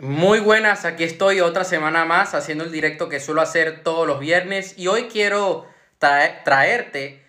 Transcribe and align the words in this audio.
Muy 0.00 0.40
buenas, 0.40 0.86
aquí 0.86 1.04
estoy 1.04 1.42
otra 1.42 1.62
semana 1.62 2.06
más 2.06 2.32
haciendo 2.34 2.64
el 2.64 2.72
directo 2.72 3.10
que 3.10 3.20
suelo 3.20 3.42
hacer 3.42 3.82
todos 3.82 4.06
los 4.06 4.18
viernes 4.18 4.72
y 4.78 4.86
hoy 4.86 5.08
quiero 5.12 5.66
traerte 5.98 7.22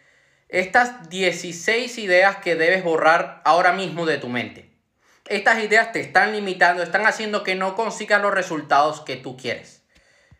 estas 0.47 1.09
16 1.09 1.97
ideas 1.97 2.37
que 2.37 2.55
debes 2.55 2.81
borrar 2.81 3.41
ahora 3.43 3.73
mismo 3.73 4.05
de 4.05 4.19
tu 4.19 4.29
mente. 4.29 4.69
Estas 5.27 5.61
ideas 5.61 5.91
te 5.91 5.99
están 5.99 6.31
limitando, 6.31 6.81
están 6.81 7.05
haciendo 7.05 7.43
que 7.43 7.55
no 7.55 7.75
consigas 7.75 8.21
los 8.21 8.33
resultados 8.33 9.01
que 9.01 9.17
tú 9.17 9.35
quieres. 9.35 9.83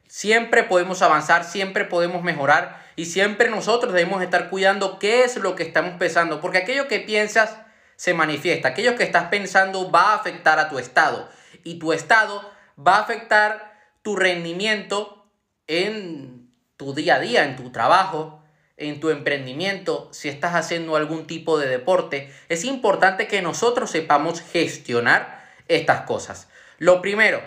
Siempre 0.08 0.64
podemos 0.64 1.02
avanzar, 1.02 1.44
siempre 1.44 1.84
podemos 1.84 2.24
mejorar 2.24 2.82
y 2.96 3.08
siempre 3.08 3.50
nosotros 3.50 3.92
debemos 3.92 4.24
estar 4.24 4.50
cuidando 4.50 5.00
qué 5.00 5.26
es 5.26 5.36
lo 5.36 5.58
que 5.58 5.64
estamos 5.64 5.96
pensando, 6.00 6.40
porque 6.40 6.60
aquello 6.60 6.88
que 6.88 7.02
piensas 7.02 7.58
se 7.98 8.14
manifiesta, 8.14 8.70
aquello 8.70 8.96
que 8.96 9.04
estás 9.04 9.26
pensando 9.26 9.92
va 9.92 10.14
a 10.14 10.16
afectar 10.16 10.60
a 10.60 10.70
tu 10.70 10.80
estado 10.80 11.30
y 11.64 11.80
tu 11.80 11.94
estado 11.94 12.50
va 12.78 12.98
a 12.98 13.02
afectar 13.02 13.80
tu 14.02 14.16
rendimiento 14.16 15.26
en 15.68 16.52
tu 16.78 16.94
día 16.94 17.16
a 17.16 17.20
día, 17.20 17.44
en 17.46 17.56
tu 17.56 17.72
trabajo, 17.72 18.44
en 18.78 19.00
tu 19.00 19.10
emprendimiento, 19.10 20.10
si 20.12 20.28
estás 20.30 20.56
haciendo 20.56 20.96
algún 20.96 21.28
tipo 21.28 21.60
de 21.60 21.68
deporte. 21.68 22.34
Es 22.50 22.66
importante 22.66 23.28
que 23.28 23.42
nosotros 23.42 23.92
sepamos 23.92 24.42
gestionar 24.42 25.46
estas 25.68 26.02
cosas. 26.02 26.48
Lo 26.80 27.02
primero, 27.02 27.42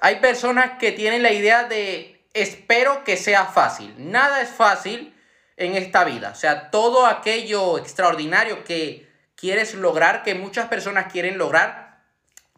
hay 0.00 0.16
personas 0.16 0.78
que 0.78 0.92
tienen 0.92 1.22
la 1.22 1.32
idea 1.32 1.64
de 1.64 2.24
espero 2.32 3.02
que 3.02 3.16
sea 3.16 3.46
fácil. 3.46 3.92
Nada 3.98 4.40
es 4.40 4.50
fácil 4.50 5.14
en 5.56 5.74
esta 5.74 6.04
vida. 6.04 6.30
O 6.30 6.36
sea, 6.36 6.70
todo 6.70 7.06
aquello 7.06 7.78
extraordinario 7.78 8.62
que 8.62 9.08
quieres 9.34 9.74
lograr, 9.74 10.22
que 10.22 10.34
muchas 10.34 10.68
personas 10.68 11.12
quieren 11.12 11.38
lograr, 11.38 11.87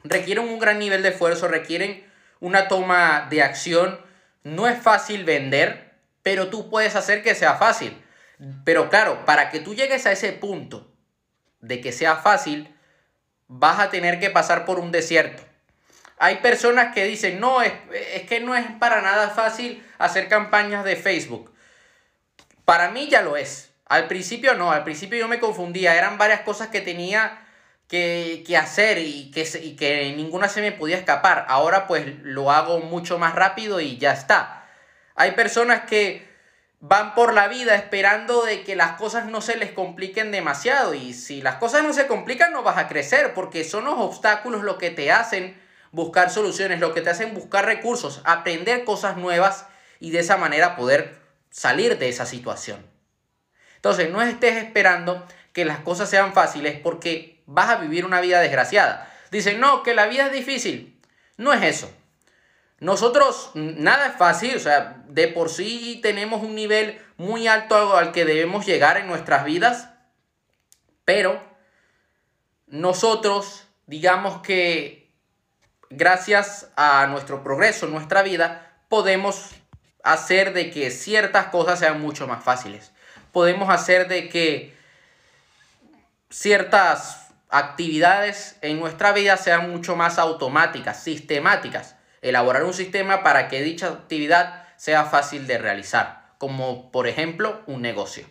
requieren 0.04 0.48
un 0.48 0.58
gran 0.58 0.78
nivel 0.78 1.02
de 1.02 1.10
esfuerzo, 1.10 1.48
requieren 1.48 2.04
una 2.40 2.68
toma 2.68 3.26
de 3.30 3.42
acción. 3.42 4.00
No 4.42 4.66
es 4.66 4.80
fácil 4.80 5.24
vender, 5.24 5.92
pero 6.22 6.48
tú 6.48 6.70
puedes 6.70 6.96
hacer 6.96 7.22
que 7.22 7.34
sea 7.34 7.54
fácil. 7.54 8.02
Pero 8.64 8.88
claro, 8.88 9.24
para 9.26 9.50
que 9.50 9.60
tú 9.60 9.74
llegues 9.74 10.06
a 10.06 10.12
ese 10.12 10.32
punto 10.32 10.90
de 11.60 11.80
que 11.80 11.92
sea 11.92 12.16
fácil, 12.16 12.74
vas 13.48 13.80
a 13.80 13.90
tener 13.90 14.18
que 14.18 14.30
pasar 14.30 14.64
por 14.64 14.78
un 14.78 14.92
desierto. 14.92 15.42
Hay 16.18 16.36
personas 16.36 16.94
que 16.94 17.04
dicen, 17.04 17.40
no, 17.40 17.62
es, 17.62 17.72
es 18.14 18.22
que 18.22 18.40
no 18.40 18.54
es 18.54 18.66
para 18.78 19.02
nada 19.02 19.30
fácil 19.30 19.84
hacer 19.98 20.28
campañas 20.28 20.84
de 20.84 20.96
Facebook. 20.96 21.54
Para 22.64 22.90
mí 22.90 23.08
ya 23.08 23.22
lo 23.22 23.36
es. 23.36 23.72
Al 23.86 24.06
principio 24.06 24.54
no, 24.54 24.70
al 24.70 24.84
principio 24.84 25.18
yo 25.18 25.28
me 25.28 25.40
confundía. 25.40 25.96
Eran 25.96 26.18
varias 26.18 26.42
cosas 26.42 26.68
que 26.68 26.80
tenía 26.80 27.44
que, 27.90 28.56
hacer 28.56 28.98
y 28.98 29.32
que, 29.32 29.42
y 29.60 29.74
que 29.74 30.12
ninguna 30.16 30.48
se 30.48 30.60
me 30.60 30.70
podía 30.70 30.96
escapar. 30.96 31.44
Ahora 31.48 31.88
pues 31.88 32.06
lo 32.22 32.52
hago 32.52 32.78
mucho 32.78 33.18
más 33.18 33.34
rápido 33.34 33.80
y 33.80 33.98
ya 33.98 34.12
está. 34.12 34.68
Hay 35.16 35.32
personas 35.32 35.82
que 35.82 36.30
van 36.78 37.14
por 37.14 37.34
la 37.34 37.48
vida 37.48 37.74
esperando 37.74 38.44
de 38.44 38.62
que 38.62 38.76
las 38.76 38.92
cosas 38.92 39.26
no 39.26 39.40
se 39.40 39.56
les 39.56 39.72
compliquen 39.72 40.30
demasiado 40.30 40.94
y 40.94 41.12
si 41.12 41.42
las 41.42 41.56
cosas 41.56 41.82
no 41.82 41.92
se 41.92 42.06
complican 42.06 42.52
no 42.52 42.62
vas 42.62 42.78
a 42.78 42.88
crecer 42.88 43.34
porque 43.34 43.64
son 43.64 43.84
los 43.84 43.98
obstáculos 43.98 44.62
lo 44.62 44.78
que 44.78 44.90
te 44.90 45.10
hacen 45.10 45.60
buscar 45.90 46.30
soluciones, 46.30 46.78
lo 46.78 46.94
que 46.94 47.02
te 47.02 47.10
hacen 47.10 47.34
buscar 47.34 47.66
recursos, 47.66 48.22
aprender 48.24 48.84
cosas 48.84 49.16
nuevas 49.16 49.66
y 49.98 50.12
de 50.12 50.20
esa 50.20 50.36
manera 50.36 50.76
poder 50.76 51.18
salir 51.50 51.98
de 51.98 52.08
esa 52.08 52.24
situación. 52.24 52.86
Entonces 53.74 54.10
no 54.10 54.22
estés 54.22 54.62
esperando 54.62 55.26
que 55.52 55.64
las 55.64 55.80
cosas 55.80 56.08
sean 56.08 56.32
fáciles 56.32 56.78
porque 56.80 57.39
vas 57.50 57.68
a 57.68 57.76
vivir 57.76 58.04
una 58.06 58.20
vida 58.20 58.40
desgraciada. 58.40 59.12
Dicen, 59.30 59.60
no, 59.60 59.82
que 59.82 59.94
la 59.94 60.06
vida 60.06 60.26
es 60.26 60.32
difícil. 60.32 60.98
No 61.36 61.52
es 61.52 61.62
eso. 61.62 61.92
Nosotros, 62.78 63.50
nada 63.54 64.06
es 64.06 64.16
fácil, 64.16 64.56
o 64.56 64.60
sea, 64.60 65.02
de 65.08 65.28
por 65.28 65.50
sí 65.50 66.00
tenemos 66.02 66.42
un 66.42 66.54
nivel 66.54 66.98
muy 67.18 67.46
alto 67.46 67.96
al 67.96 68.12
que 68.12 68.24
debemos 68.24 68.64
llegar 68.64 68.96
en 68.96 69.06
nuestras 69.06 69.44
vidas, 69.44 69.90
pero 71.04 71.42
nosotros, 72.68 73.66
digamos 73.86 74.40
que 74.40 75.10
gracias 75.90 76.70
a 76.76 77.06
nuestro 77.08 77.42
progreso, 77.42 77.86
nuestra 77.86 78.22
vida, 78.22 78.72
podemos 78.88 79.50
hacer 80.02 80.54
de 80.54 80.70
que 80.70 80.90
ciertas 80.90 81.48
cosas 81.48 81.80
sean 81.80 82.00
mucho 82.00 82.26
más 82.26 82.42
fáciles. 82.42 82.92
Podemos 83.32 83.68
hacer 83.68 84.08
de 84.08 84.30
que 84.30 84.74
ciertas 86.30 87.19
actividades 87.50 88.56
en 88.62 88.78
nuestra 88.78 89.12
vida 89.12 89.36
sean 89.36 89.70
mucho 89.70 89.96
más 89.96 90.18
automáticas, 90.18 91.02
sistemáticas. 91.02 91.96
Elaborar 92.22 92.64
un 92.64 92.74
sistema 92.74 93.22
para 93.22 93.48
que 93.48 93.62
dicha 93.62 93.88
actividad 93.88 94.64
sea 94.76 95.04
fácil 95.04 95.46
de 95.46 95.58
realizar, 95.58 96.32
como 96.38 96.90
por 96.90 97.06
ejemplo 97.06 97.62
un 97.66 97.82
negocio. 97.82 98.26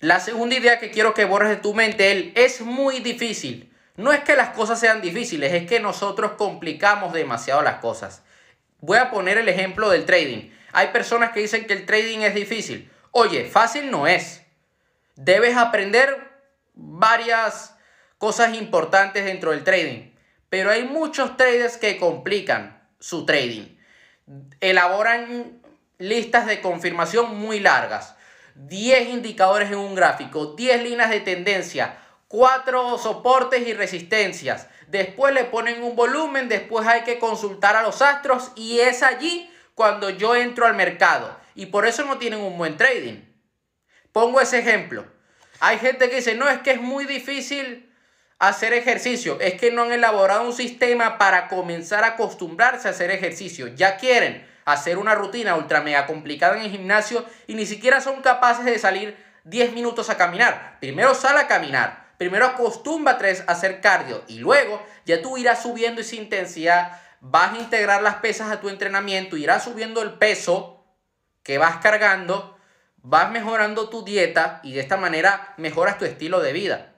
La 0.00 0.20
segunda 0.20 0.56
idea 0.56 0.78
que 0.78 0.90
quiero 0.90 1.14
que 1.14 1.24
borres 1.24 1.48
de 1.48 1.56
tu 1.56 1.74
mente 1.74 2.32
es 2.34 2.60
muy 2.60 3.00
difícil. 3.00 3.72
No 3.96 4.12
es 4.12 4.20
que 4.20 4.36
las 4.36 4.50
cosas 4.50 4.78
sean 4.78 5.00
difíciles, 5.00 5.54
es 5.54 5.66
que 5.66 5.80
nosotros 5.80 6.32
complicamos 6.32 7.14
demasiado 7.14 7.62
las 7.62 7.76
cosas. 7.76 8.22
Voy 8.80 8.98
a 8.98 9.10
poner 9.10 9.38
el 9.38 9.48
ejemplo 9.48 9.88
del 9.88 10.04
trading. 10.04 10.50
Hay 10.72 10.88
personas 10.88 11.30
que 11.32 11.40
dicen 11.40 11.66
que 11.66 11.72
el 11.72 11.86
trading 11.86 12.18
es 12.18 12.34
difícil. 12.34 12.90
Oye, 13.10 13.46
fácil 13.46 13.90
no 13.90 14.06
es. 14.06 14.42
Debes 15.14 15.56
aprender 15.56 16.14
varias 16.74 17.75
cosas 18.18 18.54
importantes 18.54 19.24
dentro 19.24 19.50
del 19.50 19.64
trading. 19.64 20.14
Pero 20.48 20.70
hay 20.70 20.84
muchos 20.84 21.36
traders 21.36 21.76
que 21.76 21.98
complican 21.98 22.82
su 22.98 23.26
trading. 23.26 23.76
Elaboran 24.60 25.60
listas 25.98 26.46
de 26.46 26.60
confirmación 26.60 27.36
muy 27.36 27.60
largas. 27.60 28.16
10 28.54 29.10
indicadores 29.10 29.68
en 29.68 29.76
un 29.76 29.94
gráfico, 29.94 30.54
10 30.54 30.82
líneas 30.82 31.10
de 31.10 31.20
tendencia, 31.20 31.98
4 32.28 32.98
soportes 32.98 33.66
y 33.66 33.74
resistencias. 33.74 34.68
Después 34.88 35.34
le 35.34 35.44
ponen 35.44 35.82
un 35.82 35.94
volumen, 35.94 36.48
después 36.48 36.86
hay 36.86 37.02
que 37.02 37.18
consultar 37.18 37.76
a 37.76 37.82
los 37.82 38.00
astros 38.00 38.52
y 38.54 38.80
es 38.80 39.02
allí 39.02 39.50
cuando 39.74 40.10
yo 40.10 40.34
entro 40.34 40.66
al 40.66 40.74
mercado. 40.74 41.36
Y 41.54 41.66
por 41.66 41.86
eso 41.86 42.04
no 42.04 42.18
tienen 42.18 42.40
un 42.40 42.56
buen 42.56 42.76
trading. 42.76 43.20
Pongo 44.12 44.40
ese 44.40 44.58
ejemplo. 44.58 45.04
Hay 45.60 45.78
gente 45.78 46.08
que 46.08 46.16
dice, 46.16 46.34
no, 46.34 46.48
es 46.48 46.60
que 46.60 46.72
es 46.72 46.80
muy 46.80 47.04
difícil 47.04 47.85
hacer 48.38 48.72
ejercicio. 48.72 49.38
Es 49.40 49.54
que 49.54 49.70
no 49.70 49.82
han 49.82 49.92
elaborado 49.92 50.42
un 50.42 50.52
sistema 50.52 51.18
para 51.18 51.48
comenzar 51.48 52.04
a 52.04 52.08
acostumbrarse 52.08 52.88
a 52.88 52.90
hacer 52.90 53.10
ejercicio. 53.10 53.68
Ya 53.68 53.96
quieren 53.96 54.46
hacer 54.64 54.98
una 54.98 55.14
rutina 55.14 55.56
ultra 55.56 55.80
mega 55.80 56.06
complicada 56.06 56.56
en 56.56 56.64
el 56.64 56.70
gimnasio 56.70 57.24
y 57.46 57.54
ni 57.54 57.66
siquiera 57.66 58.00
son 58.00 58.20
capaces 58.22 58.64
de 58.64 58.78
salir 58.78 59.16
10 59.44 59.72
minutos 59.72 60.10
a 60.10 60.16
caminar. 60.16 60.78
Primero 60.80 61.14
sal 61.14 61.38
a 61.38 61.46
caminar. 61.46 62.06
Primero 62.18 62.46
acostúmbrate 62.46 63.44
a 63.46 63.52
hacer 63.52 63.80
cardio 63.80 64.24
y 64.26 64.38
luego 64.38 64.82
ya 65.04 65.20
tú 65.20 65.36
irás 65.36 65.62
subiendo 65.62 66.00
esa 66.00 66.16
intensidad, 66.16 67.00
vas 67.20 67.52
a 67.52 67.58
integrar 67.58 68.02
las 68.02 68.16
pesas 68.16 68.50
a 68.50 68.60
tu 68.60 68.70
entrenamiento, 68.70 69.36
irás 69.36 69.64
subiendo 69.64 70.00
el 70.00 70.14
peso 70.14 70.84
que 71.42 71.58
vas 71.58 71.76
cargando, 71.76 72.58
vas 72.96 73.30
mejorando 73.30 73.90
tu 73.90 74.02
dieta 74.02 74.60
y 74.62 74.72
de 74.72 74.80
esta 74.80 74.96
manera 74.96 75.54
mejoras 75.58 75.98
tu 75.98 76.06
estilo 76.06 76.40
de 76.40 76.52
vida. 76.52 76.95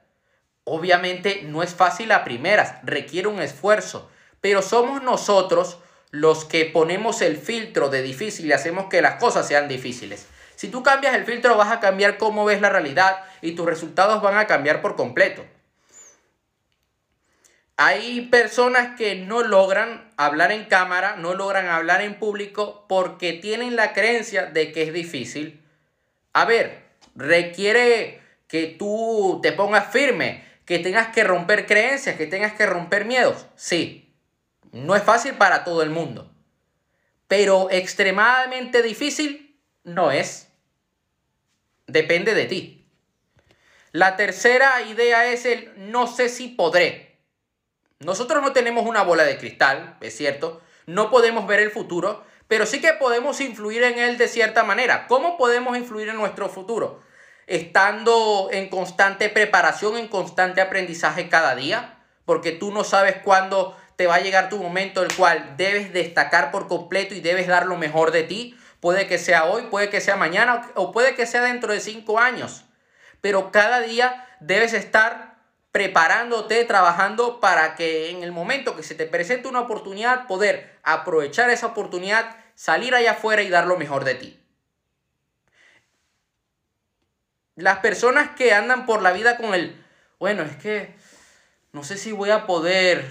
Obviamente 0.69 1.43
no 1.45 1.63
es 1.63 1.75
fácil 1.75 2.13
a 2.13 2.25
primeras, 2.25 2.75
requiere 2.83 3.29
un 3.29 3.41
esfuerzo, 3.41 4.11
pero 4.41 4.63
somos 4.63 5.03
nosotros 5.03 5.79
los 6.11 6.45
que 6.45 6.65
ponemos 6.65 7.23
el 7.23 7.37
filtro 7.37 7.89
de 7.89 8.03
difícil 8.03 8.47
y 8.47 8.53
hacemos 8.53 8.87
que 8.89 9.03
las 9.03 9.17
cosas 9.17 9.47
sean 9.47 9.69
difíciles. 9.69 10.27
Si 10.57 10.69
tú 10.69 10.83
cambias 10.83 11.15
el 11.15 11.25
filtro 11.25 11.57
vas 11.57 11.71
a 11.71 11.81
cambiar 11.81 12.19
cómo 12.19 12.45
ves 12.45 12.61
la 12.61 12.71
realidad 12.71 13.25
y 13.43 13.53
tus 13.53 13.67
resultados 13.67 14.23
van 14.23 14.37
a 14.37 14.47
cambiar 14.47 14.83
por 14.83 14.97
completo. 14.97 15.45
Hay 17.77 18.23
personas 18.23 18.97
que 18.97 19.15
no 19.15 19.43
logran 19.43 20.13
hablar 20.17 20.51
en 20.51 20.65
cámara, 20.65 21.15
no 21.17 21.35
logran 21.35 21.69
hablar 21.69 22.03
en 22.03 22.19
público 22.19 22.87
porque 22.89 23.35
tienen 23.35 23.77
la 23.77 23.93
creencia 23.93 24.47
de 24.47 24.73
que 24.73 24.83
es 24.83 24.93
difícil. 24.93 25.63
A 26.33 26.45
ver, 26.45 26.83
requiere 27.15 28.21
que 28.49 28.67
tú 28.67 29.39
te 29.43 29.53
pongas 29.53 29.93
firme, 29.93 30.48
que 30.69 30.79
tengas 30.79 31.09
que 31.09 31.25
romper 31.25 31.65
creencias, 31.65 32.17
que 32.17 32.27
tengas 32.27 32.53
que 32.53 32.67
romper 32.67 33.07
miedos. 33.07 33.47
Sí, 33.57 34.15
no 34.71 34.95
es 34.95 35.03
fácil 35.03 35.33
para 35.33 35.65
todo 35.65 35.83
el 35.83 35.89
mundo, 35.89 36.31
pero 37.27 37.71
extremadamente 37.71 38.83
difícil 38.83 39.59
no 39.83 40.13
es. 40.13 40.53
Depende 41.87 42.35
de 42.35 42.45
ti. 42.45 42.87
La 43.93 44.17
tercera 44.17 44.83
idea 44.83 45.33
es 45.33 45.47
el 45.47 45.73
no 45.91 46.07
sé 46.07 46.29
si 46.29 46.49
podré. 46.49 47.19
Nosotros 48.01 48.43
no 48.43 48.53
tenemos 48.53 48.85
una 48.85 49.03
bola 49.03 49.25
de 49.25 49.39
cristal, 49.39 49.97
es 50.03 50.15
cierto, 50.15 50.61
no 50.85 51.11
podemos 51.11 51.47
ver 51.47 51.61
el 51.61 51.71
futuro, 51.71 52.27
pero 52.47 52.67
sí 52.67 52.83
que 52.83 52.93
podemos 52.93 53.41
influir 53.41 53.85
en 53.85 53.99
él 53.99 54.19
de 54.19 54.29
cierta 54.29 54.65
manera. 54.65 55.07
¿Cómo 55.07 55.39
podemos 55.39 55.79
influir 55.79 56.11
en 56.11 56.17
nuestro 56.17 56.51
futuro? 56.51 57.08
Estando 57.49 58.51
en 58.53 58.69
constante 58.69 59.31
preparación, 59.31 59.97
en 59.97 60.07
constante 60.07 60.61
aprendizaje 60.61 61.29
cada 61.29 61.55
día, 61.55 61.99
porque 62.27 62.53
tú 62.53 62.71
no 62.71 62.85
sabes 62.85 63.17
cuándo 63.25 63.77
te 63.97 64.07
va 64.07 64.17
a 64.17 64.21
llegar 64.21 64.51
tu 64.51 64.59
momento 64.59 65.03
el 65.03 65.13
cual 65.17 65.55
debes 65.57 65.93
destacar 65.93 66.53
por 66.53 66.69
completo 66.69 67.15
y 67.15 67.21
debes 67.21 67.49
dar 67.49 67.67
lo 67.67 67.77
mejor 67.77 68.13
de 68.13 68.23
ti. 68.23 68.57
Puede 68.81 69.09
que 69.09 69.19
sea 69.19 69.47
hoy, 69.47 69.63
puede 69.63 69.89
que 69.89 70.01
sea 70.01 70.15
mañana 70.15 70.71
o 70.77 70.93
puede 70.93 71.15
que 71.15 71.27
sea 71.27 71.43
dentro 71.43 71.73
de 71.73 71.81
cinco 71.81 72.21
años. 72.21 72.65
Pero 73.23 73.51
cada 73.51 73.81
día 73.81 74.27
debes 74.41 74.75
estar 74.75 75.39
preparándote, 75.73 76.65
trabajando 76.65 77.41
para 77.41 77.75
que 77.75 78.11
en 78.11 78.23
el 78.23 78.31
momento 78.31 78.77
que 78.77 78.83
se 78.83 78.95
te 78.95 79.07
presente 79.07 79.49
una 79.49 79.61
oportunidad, 79.61 80.27
poder 80.27 80.79
aprovechar 80.83 81.51
esa 81.51 81.67
oportunidad, 81.67 82.37
salir 82.55 82.95
allá 82.95 83.13
afuera 83.13 83.43
y 83.43 83.49
dar 83.49 83.67
lo 83.67 83.79
mejor 83.79 84.05
de 84.05 84.15
ti. 84.15 84.41
Las 87.59 87.81
personas 87.81 88.31
que 88.37 88.53
andan 88.53 88.87
por 88.87 89.03
la 89.03 89.11
vida 89.11 89.37
con 89.37 89.53
el, 89.53 89.85
bueno, 90.21 90.45
es 90.45 90.55
que 90.57 90.95
no 91.73 91.83
sé 91.83 91.97
si 91.99 92.13
voy 92.13 92.31
a 92.31 92.47
poder, 92.47 93.05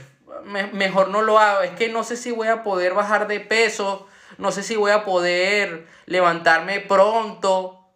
mejor 0.46 1.10
no 1.10 1.22
lo 1.22 1.38
hago. 1.38 1.64
Es 1.64 1.72
que 1.72 1.90
no 1.90 2.06
sé 2.06 2.16
si 2.16 2.32
voy 2.32 2.48
a 2.48 2.64
poder 2.64 2.94
bajar 2.94 3.28
de 3.28 3.42
peso. 3.42 4.08
No 4.38 4.54
sé 4.54 4.64
si 4.64 4.78
voy 4.78 4.92
a 4.92 5.04
poder 5.04 5.86
levantarme 6.06 6.80
pronto. 6.80 7.90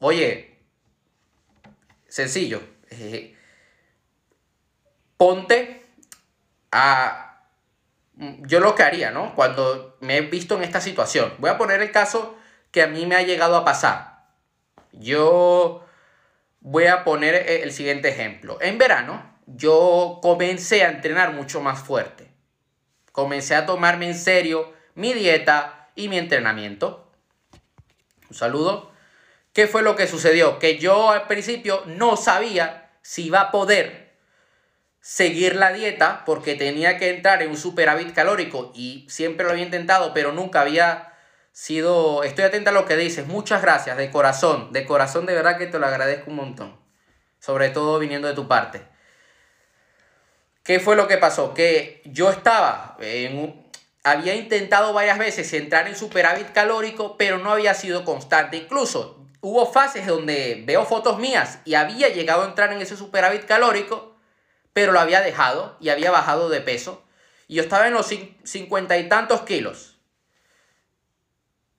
Oye, 0.00 0.58
sencillo. 2.08 2.60
Eh, 2.90 3.36
ponte 5.16 5.86
a... 6.72 7.44
Yo 8.16 8.58
lo 8.58 8.74
que 8.74 8.82
haría, 8.82 9.12
¿no? 9.12 9.36
Cuando 9.36 9.96
me 10.00 10.16
he 10.16 10.20
visto 10.22 10.56
en 10.56 10.64
esta 10.64 10.80
situación. 10.80 11.32
Voy 11.38 11.48
a 11.48 11.58
poner 11.58 11.80
el 11.80 11.92
caso 11.92 12.36
que 12.72 12.82
a 12.82 12.88
mí 12.88 13.06
me 13.06 13.14
ha 13.14 13.22
llegado 13.22 13.56
a 13.56 13.64
pasar. 13.64 14.09
Yo 14.92 15.86
voy 16.60 16.86
a 16.86 17.04
poner 17.04 17.34
el 17.34 17.72
siguiente 17.72 18.08
ejemplo. 18.08 18.58
En 18.60 18.78
verano, 18.78 19.38
yo 19.46 20.18
comencé 20.22 20.84
a 20.84 20.90
entrenar 20.90 21.32
mucho 21.32 21.60
más 21.60 21.80
fuerte. 21.80 22.30
Comencé 23.12 23.54
a 23.54 23.66
tomarme 23.66 24.06
en 24.06 24.14
serio 24.14 24.72
mi 24.94 25.12
dieta 25.12 25.88
y 25.94 26.08
mi 26.08 26.18
entrenamiento. 26.18 27.10
Un 28.28 28.36
saludo. 28.36 28.92
¿Qué 29.52 29.66
fue 29.66 29.82
lo 29.82 29.96
que 29.96 30.06
sucedió? 30.06 30.58
Que 30.58 30.78
yo 30.78 31.10
al 31.10 31.26
principio 31.26 31.82
no 31.86 32.16
sabía 32.16 32.90
si 33.02 33.26
iba 33.26 33.40
a 33.40 33.50
poder 33.50 34.14
seguir 35.00 35.56
la 35.56 35.72
dieta 35.72 36.24
porque 36.24 36.54
tenía 36.54 36.98
que 36.98 37.10
entrar 37.10 37.42
en 37.42 37.50
un 37.50 37.56
superávit 37.56 38.14
calórico 38.14 38.70
y 38.74 39.06
siempre 39.08 39.44
lo 39.44 39.52
había 39.52 39.64
intentado, 39.64 40.14
pero 40.14 40.32
nunca 40.32 40.60
había 40.60 41.09
sido... 41.52 42.22
Estoy 42.22 42.44
atenta 42.44 42.70
a 42.70 42.74
lo 42.74 42.86
que 42.86 42.96
dices. 42.96 43.26
Muchas 43.26 43.62
gracias, 43.62 43.96
de 43.96 44.10
corazón. 44.10 44.72
De 44.72 44.84
corazón, 44.86 45.26
de 45.26 45.34
verdad 45.34 45.58
que 45.58 45.66
te 45.66 45.78
lo 45.78 45.86
agradezco 45.86 46.30
un 46.30 46.36
montón. 46.36 46.80
Sobre 47.38 47.70
todo 47.70 47.98
viniendo 47.98 48.28
de 48.28 48.34
tu 48.34 48.48
parte. 48.48 48.82
¿Qué 50.62 50.78
fue 50.78 50.96
lo 50.96 51.08
que 51.08 51.18
pasó? 51.18 51.54
Que 51.54 52.02
yo 52.04 52.30
estaba 52.30 52.96
en 53.00 53.60
había 54.02 54.34
intentado 54.34 54.92
varias 54.92 55.18
veces 55.18 55.52
entrar 55.52 55.86
en 55.86 55.96
superávit 55.96 56.52
calórico, 56.52 57.16
pero 57.18 57.38
no 57.38 57.52
había 57.52 57.74
sido 57.74 58.04
constante. 58.04 58.56
Incluso 58.56 59.26
hubo 59.40 59.70
fases 59.70 60.06
donde 60.06 60.62
veo 60.66 60.84
fotos 60.86 61.18
mías 61.18 61.58
y 61.64 61.74
había 61.74 62.08
llegado 62.08 62.42
a 62.42 62.46
entrar 62.46 62.72
en 62.72 62.80
ese 62.80 62.96
superávit 62.96 63.44
calórico, 63.44 64.16
pero 64.72 64.92
lo 64.92 65.00
había 65.00 65.20
dejado 65.20 65.76
y 65.80 65.90
había 65.90 66.10
bajado 66.10 66.48
de 66.48 66.60
peso. 66.60 67.04
Y 67.46 67.56
yo 67.56 67.62
estaba 67.62 67.88
en 67.88 67.94
los 67.94 68.08
cincuenta 68.44 68.96
y 68.96 69.08
tantos 69.08 69.42
kilos. 69.42 69.89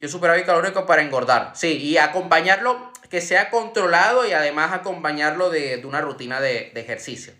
Yo 0.01 0.09
superávit 0.09 0.45
calórico 0.45 0.85
para 0.85 1.03
engordar. 1.03 1.51
Sí, 1.53 1.77
y 1.77 1.97
acompañarlo, 1.97 2.91
que 3.09 3.21
sea 3.21 3.49
controlado 3.49 4.27
y 4.27 4.33
además 4.33 4.73
acompañarlo 4.73 5.49
de, 5.49 5.81
una 5.85 6.01
rutina 6.01 6.41
de 6.41 6.71
ejercicio. 6.75 7.33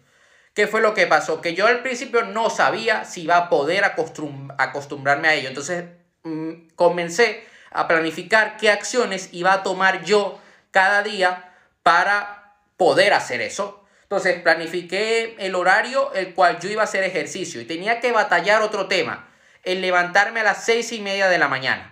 ¿Qué 0.54 0.68
fue 0.68 0.82
lo 0.82 0.94
que 0.94 1.08
pasó? 1.08 1.40
Que 1.40 1.54
yo 1.54 1.66
al 1.68 1.82
principio 1.82 2.24
no 2.24 2.50
sabía 2.50 3.06
si 3.06 3.24
iba 3.24 3.38
a 3.38 3.50
poder 3.50 3.86
acostumbrarme 3.86 5.30
a 5.30 5.34
ello. 5.34 5.48
Entonces 5.48 5.86
mm, 6.24 6.68
comencé 6.76 7.46
a 7.72 7.88
planificar 7.88 8.58
qué 8.58 8.70
acciones 8.70 9.30
iba 9.32 9.54
a 9.54 9.64
tomar 9.64 10.04
yo 10.04 10.42
cada 10.72 11.04
día 11.04 11.56
para 11.84 12.56
poder 12.76 13.14
hacer 13.14 13.40
eso. 13.40 13.86
Entonces 14.04 14.42
planifiqué 14.42 15.38
el 15.40 15.56
horario 15.56 16.14
el 16.14 16.34
cual 16.34 16.60
yo 16.60 16.70
iba 16.70 16.82
a 16.82 16.86
hacer 16.86 17.06
ejercicio 17.06 17.62
y 17.62 17.66
tenía 17.66 18.02
que 18.02 18.12
batallar 18.12 18.62
otro 18.62 18.90
tema, 18.90 19.30
el 19.64 19.80
levantarme 19.80 20.42
a 20.42 20.44
las 20.44 20.66
seis 20.66 20.92
y 20.92 21.00
media 21.00 21.30
de 21.30 21.38
la 21.38 21.48
mañana. 21.48 21.91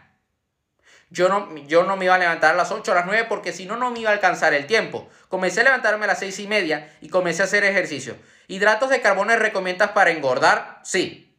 Yo 1.11 1.27
no, 1.27 1.55
yo 1.67 1.83
no 1.83 1.97
me 1.97 2.05
iba 2.05 2.15
a 2.15 2.19
levantar 2.19 2.53
a 2.53 2.57
las 2.57 2.71
8 2.71 2.91
a 2.91 2.95
las 2.95 3.05
9 3.05 3.25
porque 3.27 3.51
si 3.51 3.65
no, 3.65 3.77
no 3.77 3.89
me 3.89 3.99
iba 3.99 4.11
a 4.11 4.13
alcanzar 4.13 4.53
el 4.53 4.67
tiempo. 4.67 5.09
Comencé 5.27 5.61
a 5.61 5.63
levantarme 5.63 6.05
a 6.05 6.07
las 6.07 6.19
seis 6.19 6.39
y 6.39 6.47
media 6.47 6.95
y 7.01 7.09
comencé 7.09 7.41
a 7.41 7.45
hacer 7.45 7.63
ejercicio. 7.63 8.15
¿Hidratos 8.47 8.89
de 8.89 9.01
carbono 9.01 9.35
recomiendas 9.35 9.91
para 9.91 10.11
engordar? 10.11 10.79
Sí. 10.83 11.35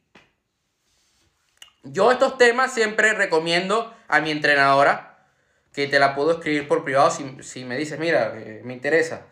Yo 1.83 2.13
estos 2.13 2.37
temas 2.37 2.75
siempre 2.75 3.15
recomiendo 3.15 3.95
a 4.09 4.21
mi 4.21 4.31
entrenadora, 4.31 5.27
que 5.73 5.87
te 5.87 5.99
la 5.99 6.15
puedo 6.15 6.33
escribir 6.33 6.69
por 6.69 6.85
privado 6.85 7.11
si, 7.11 7.65
me 7.65 7.77
dices, 7.77 7.99
mira, 7.99 8.33
eh, 8.37 8.61
me 8.65 8.75
interesa. 8.75 9.23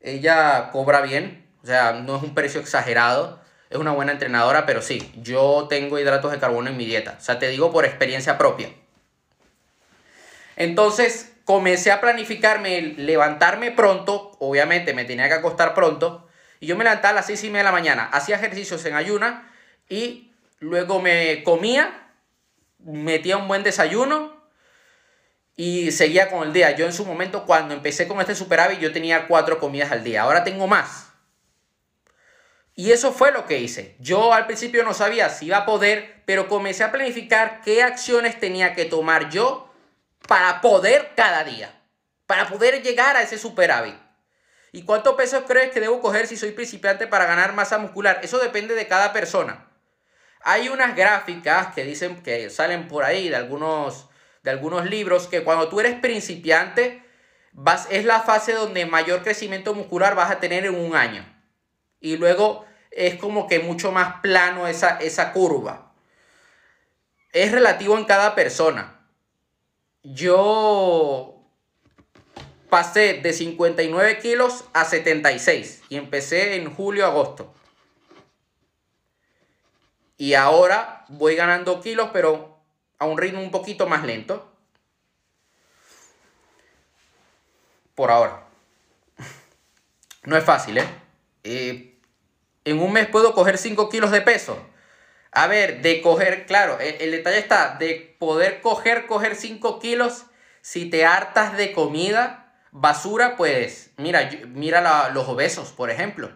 Ella 0.00 0.70
cobra 0.72 1.02
bien, 1.02 1.46
o 1.62 1.66
sea, 1.66 1.92
no 1.92 2.16
es 2.16 2.22
un 2.22 2.34
precio 2.34 2.60
exagerado, 2.60 3.40
es 3.70 3.78
una 3.78 3.92
buena 3.92 4.12
entrenadora, 4.12 4.66
pero 4.66 4.82
sí, 4.82 5.12
yo 5.16 5.66
tengo 5.68 5.98
hidratos 5.98 6.32
de 6.32 6.38
carbono 6.38 6.70
en 6.70 6.76
mi 6.76 6.84
dieta. 6.84 7.16
O 7.18 7.22
sea, 7.22 7.38
te 7.38 7.48
digo 7.48 7.72
por 7.72 7.84
experiencia 7.84 8.38
propia. 8.38 8.70
Entonces, 10.56 11.32
comencé 11.44 11.92
a 11.92 12.00
planificarme, 12.00 12.80
levantarme 12.80 13.70
pronto, 13.70 14.36
obviamente 14.38 14.94
me 14.94 15.04
tenía 15.04 15.28
que 15.28 15.34
acostar 15.34 15.74
pronto, 15.74 16.28
y 16.60 16.66
yo 16.66 16.76
me 16.76 16.84
levantaba 16.84 17.10
a 17.10 17.14
las 17.16 17.26
seis 17.26 17.44
y 17.44 17.48
media 17.48 17.58
de 17.58 17.64
la 17.64 17.72
mañana, 17.72 18.08
hacía 18.12 18.36
ejercicios 18.36 18.84
en 18.86 18.94
ayuna 18.94 19.52
y 19.88 20.32
luego 20.60 21.00
me 21.00 21.42
comía, 21.44 22.10
metía 22.78 23.36
un 23.36 23.48
buen 23.48 23.62
desayuno 23.62 24.34
y 25.56 25.92
seguía 25.92 26.30
con 26.30 26.46
el 26.46 26.52
día. 26.52 26.72
Yo 26.72 26.86
en 26.86 26.92
su 26.92 27.04
momento, 27.04 27.44
cuando 27.44 27.74
empecé 27.74 28.08
con 28.08 28.20
este 28.20 28.34
superávit, 28.34 28.80
yo 28.80 28.92
tenía 28.92 29.26
cuatro 29.28 29.58
comidas 29.58 29.92
al 29.92 30.02
día. 30.02 30.22
Ahora 30.22 30.42
tengo 30.42 30.66
más. 30.66 31.12
Y 32.74 32.90
eso 32.90 33.12
fue 33.12 33.30
lo 33.30 33.46
que 33.46 33.60
hice. 33.60 33.94
Yo 34.00 34.32
al 34.32 34.46
principio 34.46 34.82
no 34.82 34.94
sabía 34.94 35.28
si 35.28 35.46
iba 35.46 35.58
a 35.58 35.66
poder, 35.66 36.22
pero 36.24 36.48
comencé 36.48 36.82
a 36.82 36.90
planificar 36.90 37.60
qué 37.62 37.84
acciones 37.84 38.40
tenía 38.40 38.74
que 38.74 38.84
tomar 38.84 39.30
yo 39.30 39.63
para 40.26 40.60
poder 40.60 41.12
cada 41.16 41.44
día, 41.44 41.70
para 42.26 42.48
poder 42.48 42.82
llegar 42.82 43.16
a 43.16 43.22
ese 43.22 43.38
superávit. 43.38 43.96
¿Y 44.72 44.82
cuánto 44.82 45.16
peso 45.16 45.44
crees 45.44 45.70
que 45.70 45.80
debo 45.80 46.00
coger 46.00 46.26
si 46.26 46.36
soy 46.36 46.50
principiante 46.50 47.06
para 47.06 47.26
ganar 47.26 47.52
masa 47.52 47.78
muscular? 47.78 48.20
Eso 48.22 48.38
depende 48.38 48.74
de 48.74 48.88
cada 48.88 49.12
persona. 49.12 49.68
Hay 50.42 50.68
unas 50.68 50.96
gráficas 50.96 51.74
que 51.74 51.84
dicen 51.84 52.22
que 52.22 52.50
salen 52.50 52.88
por 52.88 53.04
ahí 53.04 53.28
de 53.28 53.36
algunos, 53.36 54.08
de 54.42 54.50
algunos 54.50 54.84
libros 54.86 55.28
que 55.28 55.44
cuando 55.44 55.68
tú 55.68 55.80
eres 55.80 55.94
principiante 56.00 57.02
vas, 57.52 57.86
es 57.90 58.04
la 58.04 58.20
fase 58.22 58.52
donde 58.52 58.84
mayor 58.84 59.22
crecimiento 59.22 59.74
muscular 59.74 60.14
vas 60.14 60.30
a 60.30 60.40
tener 60.40 60.66
en 60.66 60.74
un 60.74 60.96
año. 60.96 61.24
Y 62.00 62.16
luego 62.16 62.66
es 62.90 63.14
como 63.14 63.46
que 63.46 63.60
mucho 63.60 63.92
más 63.92 64.20
plano 64.20 64.66
esa, 64.66 64.98
esa 64.98 65.32
curva. 65.32 65.94
Es 67.32 67.52
relativo 67.52 67.96
en 67.96 68.04
cada 68.04 68.34
persona. 68.34 69.03
Yo 70.04 71.34
pasé 72.68 73.14
de 73.14 73.32
59 73.32 74.18
kilos 74.20 74.64
a 74.74 74.84
76 74.84 75.82
y 75.88 75.96
empecé 75.96 76.56
en 76.56 76.72
julio-agosto. 76.72 77.54
Y 80.18 80.34
ahora 80.34 81.06
voy 81.08 81.34
ganando 81.34 81.80
kilos, 81.80 82.10
pero 82.12 82.58
a 82.98 83.06
un 83.06 83.18
ritmo 83.18 83.40
un 83.40 83.50
poquito 83.50 83.86
más 83.86 84.04
lento. 84.04 84.52
Por 87.94 88.10
ahora. 88.10 88.44
No 90.24 90.38
es 90.38 90.44
fácil, 90.44 90.78
¿eh? 90.78 90.88
eh 91.42 91.90
en 92.64 92.80
un 92.80 92.92
mes 92.92 93.06
puedo 93.08 93.34
coger 93.34 93.58
5 93.58 93.88
kilos 93.90 94.10
de 94.10 94.22
peso. 94.22 94.58
A 95.34 95.46
ver, 95.46 95.82
de 95.82 96.00
coger, 96.00 96.46
claro, 96.46 96.78
el, 96.80 96.96
el 97.00 97.10
detalle 97.10 97.38
está 97.38 97.76
de 97.78 98.16
poder 98.18 98.60
coger, 98.60 99.06
coger 99.06 99.36
5 99.36 99.78
kilos 99.80 100.26
si 100.62 100.88
te 100.88 101.04
hartas 101.04 101.56
de 101.56 101.72
comida 101.72 102.44
Basura, 102.76 103.36
pues, 103.36 103.92
mira, 103.98 104.28
mira 104.48 105.08
los 105.10 105.28
obesos, 105.28 105.70
por 105.70 105.90
ejemplo. 105.90 106.32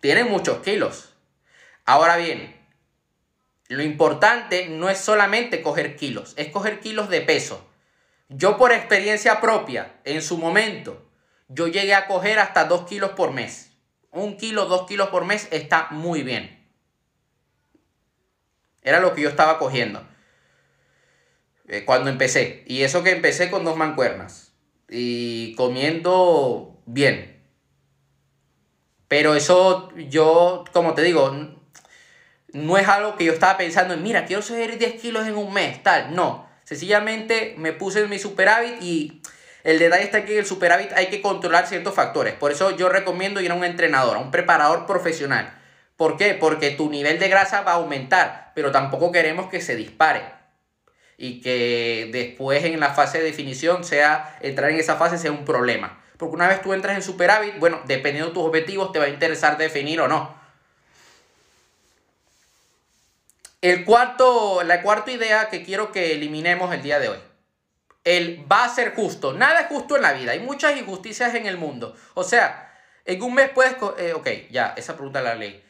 Tienen 0.00 0.28
muchos 0.28 0.58
kilos. 0.58 1.14
Ahora 1.86 2.18
bien, 2.18 2.54
lo 3.68 3.82
importante 3.82 4.68
no 4.68 4.90
es 4.90 4.98
solamente 4.98 5.62
coger 5.62 5.96
kilos, 5.96 6.34
es 6.36 6.48
coger 6.48 6.80
kilos 6.80 7.08
de 7.08 7.22
peso. 7.22 7.66
Yo 8.28 8.58
por 8.58 8.72
experiencia 8.72 9.40
propia, 9.40 9.94
en 10.04 10.20
su 10.20 10.36
momento, 10.36 11.02
yo 11.48 11.66
llegué 11.66 11.94
a 11.94 12.06
coger 12.06 12.38
hasta 12.38 12.66
2 12.66 12.86
kilos 12.86 13.12
por 13.12 13.32
mes. 13.32 13.70
Un 14.10 14.36
kilo, 14.36 14.66
dos 14.66 14.86
kilos 14.86 15.08
por 15.08 15.24
mes 15.24 15.48
está 15.50 15.88
muy 15.92 16.22
bien. 16.22 16.61
Era 18.82 19.00
lo 19.00 19.14
que 19.14 19.22
yo 19.22 19.28
estaba 19.28 19.58
cogiendo. 19.58 20.06
Eh, 21.68 21.84
cuando 21.84 22.10
empecé. 22.10 22.64
Y 22.66 22.82
eso 22.82 23.02
que 23.02 23.10
empecé 23.10 23.50
con 23.50 23.64
dos 23.64 23.76
mancuernas. 23.76 24.52
Y 24.88 25.54
comiendo 25.54 26.82
bien. 26.86 27.42
Pero 29.08 29.34
eso 29.34 29.90
yo, 29.96 30.64
como 30.72 30.94
te 30.94 31.02
digo, 31.02 31.30
no 32.52 32.78
es 32.78 32.88
algo 32.88 33.16
que 33.16 33.24
yo 33.24 33.32
estaba 33.32 33.56
pensando 33.56 33.94
en, 33.94 34.02
mira, 34.02 34.24
quiero 34.24 34.42
subir 34.42 34.78
10 34.78 35.00
kilos 35.00 35.26
en 35.26 35.36
un 35.36 35.52
mes, 35.52 35.82
tal. 35.82 36.14
No, 36.14 36.48
sencillamente 36.64 37.54
me 37.58 37.72
puse 37.72 38.00
en 38.00 38.10
mi 38.10 38.18
superávit 38.18 38.82
y 38.82 39.22
el 39.64 39.78
detalle 39.78 40.04
está 40.04 40.24
que 40.24 40.38
el 40.38 40.46
superávit 40.46 40.92
hay 40.92 41.06
que 41.06 41.22
controlar 41.22 41.66
ciertos 41.66 41.94
factores. 41.94 42.34
Por 42.34 42.52
eso 42.52 42.76
yo 42.76 42.88
recomiendo 42.88 43.40
ir 43.40 43.50
a 43.50 43.54
un 43.54 43.64
entrenador, 43.64 44.16
a 44.16 44.20
un 44.20 44.30
preparador 44.30 44.86
profesional. 44.86 45.58
¿Por 45.96 46.16
qué? 46.16 46.34
Porque 46.34 46.70
tu 46.70 46.90
nivel 46.90 47.18
de 47.18 47.28
grasa 47.28 47.62
va 47.62 47.72
a 47.72 47.76
aumentar, 47.76 48.41
pero 48.54 48.72
tampoco 48.72 49.12
queremos 49.12 49.48
que 49.48 49.60
se 49.60 49.76
dispare. 49.76 50.22
Y 51.18 51.40
que 51.40 52.10
después 52.12 52.64
en 52.64 52.80
la 52.80 52.94
fase 52.94 53.18
de 53.18 53.24
definición 53.24 53.84
sea, 53.84 54.38
entrar 54.40 54.70
en 54.70 54.78
esa 54.78 54.96
fase 54.96 55.18
sea 55.18 55.30
un 55.30 55.44
problema. 55.44 56.02
Porque 56.16 56.34
una 56.34 56.48
vez 56.48 56.62
tú 56.62 56.72
entras 56.72 56.96
en 56.96 57.02
superávit, 57.02 57.58
bueno, 57.58 57.80
dependiendo 57.86 58.28
de 58.28 58.34
tus 58.34 58.44
objetivos, 58.44 58.92
te 58.92 58.98
va 58.98 59.06
a 59.06 59.08
interesar 59.08 59.58
definir 59.58 60.00
o 60.00 60.08
no. 60.08 60.34
El 63.60 63.84
cuarto, 63.84 64.62
la 64.64 64.82
cuarta 64.82 65.12
idea 65.12 65.48
que 65.48 65.62
quiero 65.62 65.92
que 65.92 66.14
eliminemos 66.14 66.74
el 66.74 66.82
día 66.82 66.98
de 66.98 67.10
hoy. 67.10 67.18
El 68.02 68.44
va 68.50 68.64
a 68.64 68.68
ser 68.68 68.94
justo. 68.94 69.32
Nada 69.32 69.60
es 69.60 69.66
justo 69.68 69.94
en 69.94 70.02
la 70.02 70.12
vida. 70.12 70.32
Hay 70.32 70.40
muchas 70.40 70.76
injusticias 70.76 71.34
en 71.34 71.46
el 71.46 71.56
mundo. 71.56 71.96
O 72.14 72.24
sea, 72.24 72.72
en 73.04 73.22
un 73.22 73.34
mes 73.34 73.50
puedes... 73.50 73.76
Eh, 73.98 74.14
ok, 74.14 74.28
ya, 74.50 74.74
esa 74.76 74.94
pregunta 74.94 75.22
la 75.22 75.36
ley. 75.36 75.64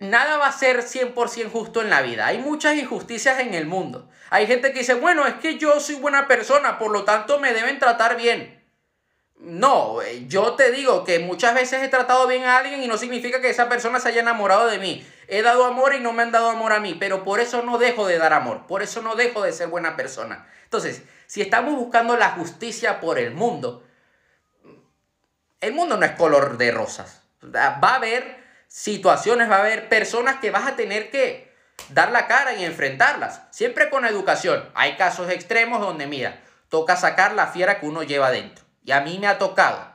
Nada 0.00 0.36
va 0.36 0.46
a 0.46 0.52
ser 0.52 0.84
100% 0.84 1.50
justo 1.50 1.82
en 1.82 1.90
la 1.90 2.02
vida. 2.02 2.26
Hay 2.26 2.38
muchas 2.38 2.76
injusticias 2.76 3.40
en 3.40 3.54
el 3.54 3.66
mundo. 3.66 4.08
Hay 4.30 4.46
gente 4.46 4.72
que 4.72 4.80
dice, 4.80 4.94
bueno, 4.94 5.26
es 5.26 5.34
que 5.34 5.58
yo 5.58 5.80
soy 5.80 5.96
buena 5.96 6.28
persona, 6.28 6.78
por 6.78 6.92
lo 6.92 7.04
tanto 7.04 7.40
me 7.40 7.52
deben 7.52 7.80
tratar 7.80 8.16
bien. 8.16 8.58
No, 9.40 10.02
eh, 10.02 10.24
yo 10.26 10.54
te 10.54 10.72
digo 10.72 11.04
que 11.04 11.20
muchas 11.20 11.54
veces 11.54 11.82
he 11.82 11.88
tratado 11.88 12.26
bien 12.26 12.44
a 12.44 12.58
alguien 12.58 12.82
y 12.82 12.88
no 12.88 12.96
significa 12.96 13.40
que 13.40 13.50
esa 13.50 13.68
persona 13.68 14.00
se 14.00 14.08
haya 14.08 14.20
enamorado 14.20 14.66
de 14.66 14.78
mí. 14.78 15.06
He 15.28 15.42
dado 15.42 15.64
amor 15.64 15.94
y 15.94 16.00
no 16.00 16.12
me 16.12 16.22
han 16.22 16.32
dado 16.32 16.50
amor 16.50 16.72
a 16.72 16.80
mí, 16.80 16.96
pero 16.98 17.24
por 17.24 17.40
eso 17.40 17.62
no 17.62 17.78
dejo 17.78 18.06
de 18.06 18.18
dar 18.18 18.32
amor, 18.32 18.66
por 18.66 18.82
eso 18.82 19.02
no 19.02 19.14
dejo 19.14 19.42
de 19.42 19.52
ser 19.52 19.68
buena 19.68 19.96
persona. 19.96 20.48
Entonces, 20.64 21.02
si 21.26 21.40
estamos 21.40 21.76
buscando 21.76 22.16
la 22.16 22.30
justicia 22.30 23.00
por 23.00 23.18
el 23.18 23.32
mundo, 23.32 23.84
el 25.60 25.72
mundo 25.72 25.96
no 25.96 26.04
es 26.04 26.12
color 26.12 26.56
de 26.56 26.70
rosas. 26.72 27.22
Va 27.42 27.76
a 27.80 27.94
haber 27.94 28.37
situaciones, 28.68 29.50
va 29.50 29.56
a 29.56 29.60
haber 29.60 29.88
personas 29.88 30.36
que 30.36 30.50
vas 30.50 30.66
a 30.66 30.76
tener 30.76 31.10
que 31.10 31.52
dar 31.90 32.12
la 32.12 32.26
cara 32.26 32.54
y 32.54 32.64
enfrentarlas, 32.64 33.42
siempre 33.50 33.90
con 33.90 34.04
educación. 34.04 34.68
Hay 34.74 34.96
casos 34.96 35.30
extremos 35.30 35.80
donde, 35.80 36.06
mira, 36.06 36.40
toca 36.68 36.96
sacar 36.96 37.32
la 37.32 37.48
fiera 37.48 37.80
que 37.80 37.86
uno 37.86 38.02
lleva 38.02 38.30
dentro. 38.30 38.64
Y 38.84 38.92
a 38.92 39.00
mí 39.00 39.18
me 39.18 39.26
ha 39.26 39.38
tocado. 39.38 39.92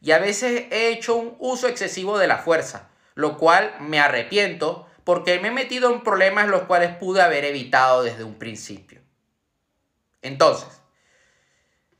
Y 0.00 0.10
a 0.10 0.18
veces 0.18 0.66
he 0.70 0.88
hecho 0.88 1.16
un 1.16 1.36
uso 1.38 1.68
excesivo 1.68 2.18
de 2.18 2.26
la 2.26 2.38
fuerza, 2.38 2.88
lo 3.14 3.38
cual 3.38 3.74
me 3.80 3.98
arrepiento 3.98 4.86
porque 5.04 5.38
me 5.38 5.48
he 5.48 5.52
metido 5.52 5.92
en 5.92 6.02
problemas 6.02 6.48
los 6.48 6.62
cuales 6.62 6.94
pude 6.96 7.22
haber 7.22 7.44
evitado 7.44 8.02
desde 8.02 8.24
un 8.24 8.38
principio. 8.38 9.00
Entonces, 10.20 10.80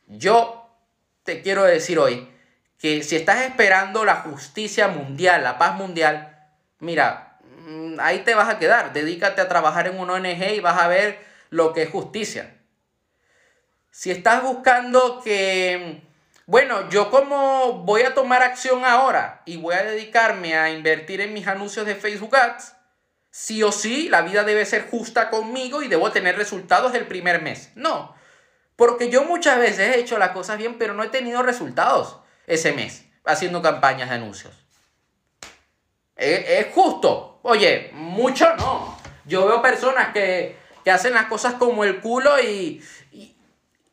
yo 0.08 0.68
te 1.22 1.40
quiero 1.42 1.62
decir 1.64 1.98
hoy 1.98 2.28
que 2.78 3.02
si 3.02 3.16
estás 3.16 3.42
esperando 3.42 4.04
la 4.04 4.16
justicia 4.16 4.88
mundial, 4.88 5.42
la 5.42 5.58
paz 5.58 5.76
mundial, 5.76 6.36
mira, 6.78 7.38
mm, 7.66 8.00
ahí 8.00 8.20
te 8.20 8.34
vas 8.34 8.48
a 8.48 8.58
quedar. 8.58 8.92
Dedícate 8.92 9.40
a 9.40 9.48
trabajar 9.48 9.86
en 9.88 9.98
una 9.98 10.14
ONG 10.14 10.54
y 10.54 10.60
vas 10.60 10.80
a 10.80 10.88
ver 10.88 11.18
lo 11.50 11.72
que 11.72 11.82
es 11.82 11.90
justicia. 11.90 12.54
Si 13.90 14.10
estás 14.10 14.42
buscando 14.42 15.22
que 15.22 16.06
bueno, 16.48 16.88
yo 16.90 17.10
como 17.10 17.82
voy 17.82 18.02
a 18.02 18.14
tomar 18.14 18.44
acción 18.44 18.84
ahora 18.84 19.42
y 19.46 19.56
voy 19.56 19.74
a 19.74 19.82
dedicarme 19.82 20.56
a 20.56 20.70
invertir 20.70 21.20
en 21.20 21.34
mis 21.34 21.48
anuncios 21.48 21.84
de 21.86 21.96
Facebook 21.96 22.36
Ads, 22.36 22.72
sí 23.32 23.64
o 23.64 23.72
sí 23.72 24.08
la 24.08 24.22
vida 24.22 24.44
debe 24.44 24.64
ser 24.64 24.88
justa 24.88 25.28
conmigo 25.28 25.82
y 25.82 25.88
debo 25.88 26.12
tener 26.12 26.36
resultados 26.36 26.94
el 26.94 27.08
primer 27.08 27.42
mes. 27.42 27.72
No, 27.74 28.14
porque 28.76 29.10
yo 29.10 29.24
muchas 29.24 29.58
veces 29.58 29.96
he 29.96 29.98
hecho 29.98 30.18
las 30.18 30.30
cosas 30.30 30.56
bien, 30.56 30.78
pero 30.78 30.94
no 30.94 31.02
he 31.02 31.08
tenido 31.08 31.42
resultados 31.42 32.20
ese 32.46 32.72
mes 32.72 33.04
haciendo 33.24 33.60
campañas 33.62 34.08
de 34.08 34.14
anuncios. 34.14 34.54
Es, 36.16 36.66
justo. 36.72 37.40
Oye, 37.42 37.90
mucho 37.92 38.54
no. 38.56 38.98
Yo 39.24 39.46
veo 39.46 39.60
personas 39.60 40.12
que, 40.12 40.56
que 40.84 40.90
hacen 40.90 41.14
las 41.14 41.26
cosas 41.26 41.54
como 41.54 41.84
el 41.84 42.00
culo 42.00 42.40
y, 42.40 42.82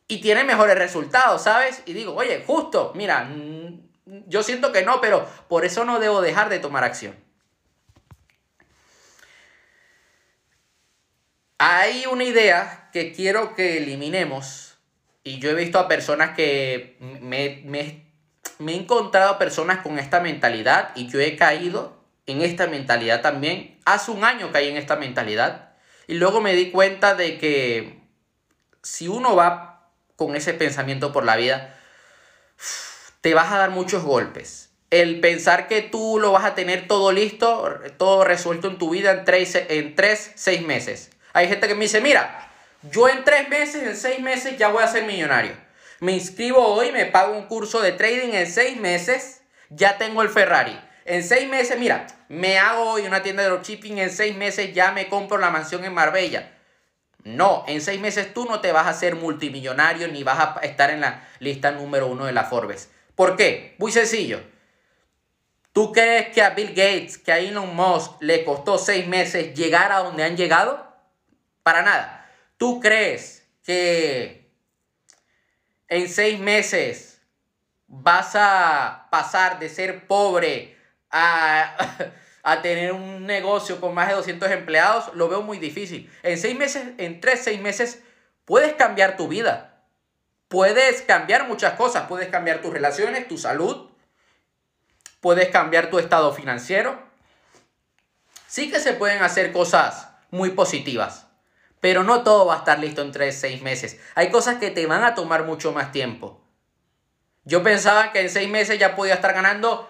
y 0.08 0.20
tiene 0.20 0.44
mejores 0.44 0.76
resultados, 0.76 1.42
¿sabes? 1.42 1.82
Y 1.86 1.92
digo, 1.92 2.14
oye, 2.14 2.42
justo, 2.46 2.92
mira, 2.94 3.24
mm, 3.24 3.84
yo 4.26 4.42
siento 4.42 4.72
que 4.72 4.84
no, 4.84 5.00
pero 5.00 5.28
por 5.48 5.64
eso 5.64 5.84
no 5.84 5.98
debo 5.98 6.20
dejar 6.20 6.48
de 6.48 6.58
tomar 6.58 6.84
acción. 6.84 7.16
Hay 11.58 12.04
una 12.06 12.24
idea 12.24 12.90
que 12.92 13.12
quiero 13.12 13.54
que 13.54 13.78
eliminemos 13.78 14.76
y 15.22 15.38
yo 15.38 15.50
he 15.50 15.54
visto 15.54 15.78
a 15.78 15.88
personas 15.88 16.36
que 16.36 16.96
me, 17.00 17.62
me, 17.64 18.03
me 18.58 18.72
he 18.72 18.76
encontrado 18.76 19.38
personas 19.38 19.82
con 19.82 19.98
esta 19.98 20.20
mentalidad 20.20 20.90
y 20.94 21.08
yo 21.08 21.20
he 21.20 21.36
caído 21.36 22.04
en 22.26 22.42
esta 22.42 22.66
mentalidad 22.66 23.22
también. 23.22 23.78
Hace 23.84 24.10
un 24.10 24.24
año 24.24 24.50
caí 24.52 24.68
en 24.68 24.76
esta 24.76 24.96
mentalidad 24.96 25.72
y 26.06 26.14
luego 26.14 26.40
me 26.40 26.54
di 26.54 26.70
cuenta 26.70 27.14
de 27.14 27.38
que 27.38 28.00
si 28.82 29.08
uno 29.08 29.34
va 29.34 29.90
con 30.16 30.36
ese 30.36 30.54
pensamiento 30.54 31.12
por 31.12 31.24
la 31.24 31.36
vida, 31.36 31.74
te 33.20 33.34
vas 33.34 33.52
a 33.52 33.58
dar 33.58 33.70
muchos 33.70 34.02
golpes. 34.02 34.70
El 34.90 35.20
pensar 35.20 35.66
que 35.66 35.82
tú 35.82 36.18
lo 36.20 36.30
vas 36.30 36.44
a 36.44 36.54
tener 36.54 36.86
todo 36.86 37.10
listo, 37.10 37.80
todo 37.96 38.22
resuelto 38.22 38.68
en 38.68 38.78
tu 38.78 38.90
vida 38.90 39.10
en 39.10 39.24
tres, 39.24 39.56
en 39.68 39.96
tres, 39.96 40.32
seis 40.36 40.62
meses. 40.62 41.10
Hay 41.32 41.48
gente 41.48 41.66
que 41.66 41.74
me 41.74 41.80
dice, 41.80 42.00
mira, 42.00 42.48
yo 42.82 43.08
en 43.08 43.24
tres 43.24 43.48
meses, 43.48 43.82
en 43.82 43.96
seis 43.96 44.20
meses 44.20 44.56
ya 44.56 44.68
voy 44.68 44.84
a 44.84 44.86
ser 44.86 45.04
millonario. 45.04 45.63
Me 46.04 46.12
inscribo 46.12 46.62
hoy, 46.62 46.92
me 46.92 47.06
pago 47.06 47.32
un 47.32 47.46
curso 47.46 47.80
de 47.80 47.92
trading 47.92 48.34
en 48.34 48.46
seis 48.46 48.78
meses, 48.78 49.40
ya 49.70 49.96
tengo 49.96 50.20
el 50.20 50.28
Ferrari. 50.28 50.78
En 51.06 51.24
seis 51.24 51.48
meses, 51.48 51.78
mira, 51.78 52.06
me 52.28 52.58
hago 52.58 52.90
hoy 52.90 53.06
una 53.06 53.22
tienda 53.22 53.42
de 53.42 53.48
dropshipping, 53.48 53.96
en 53.96 54.10
seis 54.10 54.36
meses 54.36 54.74
ya 54.74 54.92
me 54.92 55.08
compro 55.08 55.38
la 55.38 55.48
mansión 55.48 55.82
en 55.82 55.94
Marbella. 55.94 56.52
No, 57.22 57.64
en 57.68 57.80
seis 57.80 57.98
meses 58.02 58.34
tú 58.34 58.44
no 58.44 58.60
te 58.60 58.70
vas 58.70 58.86
a 58.86 58.90
hacer 58.90 59.16
multimillonario 59.16 60.08
ni 60.08 60.22
vas 60.22 60.40
a 60.40 60.60
estar 60.60 60.90
en 60.90 61.00
la 61.00 61.26
lista 61.38 61.70
número 61.70 62.06
uno 62.06 62.26
de 62.26 62.32
la 62.32 62.44
Forbes. 62.44 62.90
¿Por 63.14 63.34
qué? 63.36 63.74
Muy 63.78 63.90
sencillo. 63.90 64.42
¿Tú 65.72 65.90
crees 65.90 66.28
que 66.34 66.42
a 66.42 66.50
Bill 66.50 66.74
Gates, 66.74 67.16
que 67.16 67.32
a 67.32 67.38
Elon 67.38 67.74
Musk 67.74 68.20
le 68.20 68.44
costó 68.44 68.76
seis 68.76 69.06
meses 69.06 69.54
llegar 69.54 69.90
a 69.90 70.00
donde 70.00 70.24
han 70.24 70.36
llegado? 70.36 70.86
Para 71.62 71.80
nada. 71.80 72.30
¿Tú 72.58 72.78
crees 72.78 73.48
que 73.64 74.43
en 75.88 76.08
seis 76.08 76.38
meses 76.40 77.20
vas 77.86 78.32
a 78.34 79.08
pasar 79.10 79.58
de 79.58 79.68
ser 79.68 80.06
pobre 80.06 80.76
a 81.10 81.76
a 82.44 82.60
tener 82.60 82.92
un 82.92 83.26
negocio 83.26 83.80
con 83.80 83.94
más 83.94 84.08
de 84.08 84.14
200 84.14 84.50
empleados, 84.50 85.10
lo 85.14 85.28
veo 85.28 85.40
muy 85.40 85.58
difícil. 85.58 86.12
En 86.22 86.38
seis 86.38 86.56
meses, 86.56 86.84
en 86.98 87.18
tres, 87.20 87.40
seis 87.42 87.58
meses, 87.58 88.02
puedes 88.44 88.74
cambiar 88.74 89.16
tu 89.16 89.28
vida. 89.28 89.82
Puedes 90.48 91.00
cambiar 91.00 91.48
muchas 91.48 91.72
cosas. 91.72 92.06
Puedes 92.06 92.28
cambiar 92.28 92.60
tus 92.60 92.70
relaciones, 92.70 93.26
tu 93.26 93.38
salud. 93.38 93.88
Puedes 95.20 95.48
cambiar 95.48 95.88
tu 95.88 95.98
estado 95.98 96.34
financiero. 96.34 97.02
Sí 98.46 98.70
que 98.70 98.78
se 98.78 98.92
pueden 98.92 99.22
hacer 99.22 99.50
cosas 99.50 100.10
muy 100.30 100.50
positivas. 100.50 101.23
Pero 101.84 102.02
no 102.02 102.22
todo 102.22 102.46
va 102.46 102.54
a 102.54 102.58
estar 102.60 102.78
listo 102.78 103.02
en 103.02 103.12
tres, 103.12 103.38
seis 103.38 103.60
meses. 103.60 104.00
Hay 104.14 104.30
cosas 104.30 104.56
que 104.56 104.70
te 104.70 104.86
van 104.86 105.04
a 105.04 105.14
tomar 105.14 105.44
mucho 105.44 105.70
más 105.70 105.92
tiempo. 105.92 106.40
Yo 107.44 107.62
pensaba 107.62 108.10
que 108.10 108.22
en 108.22 108.30
seis 108.30 108.48
meses 108.48 108.78
ya 108.78 108.96
podía 108.96 109.12
estar 109.12 109.34
ganando 109.34 109.86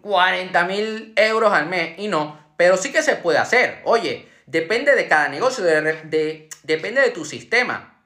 40 0.00 0.64
mil 0.64 1.12
euros 1.14 1.52
al 1.52 1.66
mes 1.66 1.96
y 2.00 2.08
no, 2.08 2.44
pero 2.56 2.76
sí 2.76 2.90
que 2.90 3.00
se 3.00 3.14
puede 3.14 3.38
hacer. 3.38 3.80
Oye, 3.84 4.28
depende 4.46 4.96
de 4.96 5.06
cada 5.06 5.28
negocio, 5.28 5.62
de, 5.62 6.48
depende 6.64 7.00
de 7.00 7.10
tu 7.10 7.24
sistema. 7.24 8.02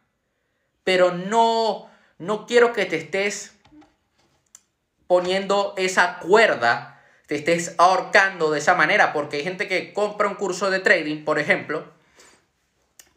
Pero 0.84 1.10
no, 1.10 1.90
no 2.18 2.44
quiero 2.44 2.74
que 2.74 2.84
te 2.84 2.96
estés 2.96 3.54
poniendo 5.06 5.72
esa 5.78 6.18
cuerda, 6.18 7.02
te 7.26 7.36
estés 7.36 7.74
ahorcando 7.78 8.50
de 8.50 8.58
esa 8.58 8.74
manera, 8.74 9.14
porque 9.14 9.38
hay 9.38 9.44
gente 9.44 9.66
que 9.66 9.94
compra 9.94 10.28
un 10.28 10.34
curso 10.34 10.70
de 10.70 10.80
trading, 10.80 11.24
por 11.24 11.38
ejemplo, 11.38 11.96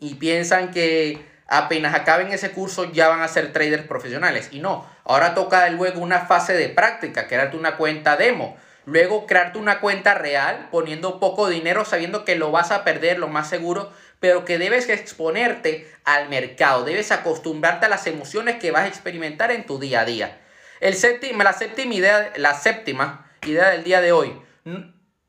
y 0.02 0.16
piensan 0.16 0.72
que 0.72 1.26
apenas 1.48 1.94
acaben 1.94 2.34
ese 2.34 2.52
curso 2.52 2.92
ya 2.92 3.08
van 3.08 3.22
a 3.22 3.28
ser 3.30 3.54
traders 3.54 3.84
profesionales. 3.84 4.50
Y 4.52 4.60
no, 4.60 4.86
ahora 5.06 5.34
toca 5.36 5.70
luego 5.70 6.02
una 6.02 6.22
fase 6.22 6.54
de 6.54 6.68
práctica, 6.68 7.28
crearte 7.28 7.56
una 7.56 7.78
cuenta 7.78 8.18
demo. 8.18 8.58
Luego 8.86 9.28
crearte 9.28 9.60
una 9.60 9.80
cuenta 9.80 10.16
real 10.16 10.70
poniendo 10.72 11.20
poco 11.20 11.48
dinero 11.48 11.86
sabiendo 11.86 12.26
que 12.26 12.36
lo 12.36 12.52
vas 12.52 12.72
a 12.72 12.84
perder 12.84 13.20
lo 13.20 13.28
más 13.28 13.48
seguro, 13.48 13.94
pero 14.20 14.44
que 14.44 14.58
debes 14.58 14.90
exponerte 14.90 15.90
al 16.04 16.30
mercado, 16.30 16.84
debes 16.84 17.12
acostumbrarte 17.12 17.86
a 17.86 17.90
las 17.90 18.08
emociones 18.08 18.56
que 18.56 18.72
vas 18.72 18.86
a 18.86 18.88
experimentar 18.88 19.52
en 19.52 19.68
tu 19.68 19.78
día 19.80 20.02
a 20.02 20.06
día. 20.06 20.42
El 20.80 20.96
séptimo, 20.96 21.44
la 21.44 21.54
séptima 21.54 21.94
idea, 21.94 22.34
la 22.38 22.56
séptima 22.56 23.32
idea 23.46 23.70
del 23.70 23.84
día 23.84 24.02
de 24.02 24.12
hoy. 24.12 24.34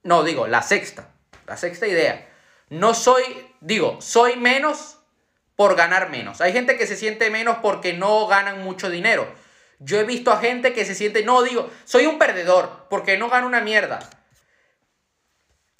No, 0.02 0.24
digo, 0.24 0.46
la 0.46 0.62
sexta. 0.62 1.10
La 1.46 1.58
sexta 1.58 1.86
idea. 1.86 2.26
No 2.72 2.94
soy, 2.94 3.22
digo, 3.60 4.00
soy 4.00 4.36
menos 4.36 4.98
por 5.56 5.76
ganar 5.76 6.08
menos. 6.08 6.40
Hay 6.40 6.54
gente 6.54 6.78
que 6.78 6.86
se 6.86 6.96
siente 6.96 7.28
menos 7.28 7.58
porque 7.60 7.92
no 7.92 8.26
ganan 8.26 8.64
mucho 8.64 8.88
dinero. 8.88 9.30
Yo 9.78 10.00
he 10.00 10.04
visto 10.04 10.32
a 10.32 10.38
gente 10.38 10.72
que 10.72 10.86
se 10.86 10.94
siente, 10.94 11.22
no, 11.22 11.42
digo, 11.42 11.68
soy 11.84 12.06
un 12.06 12.18
perdedor 12.18 12.86
porque 12.88 13.18
no 13.18 13.28
gano 13.28 13.46
una 13.46 13.60
mierda. 13.60 13.98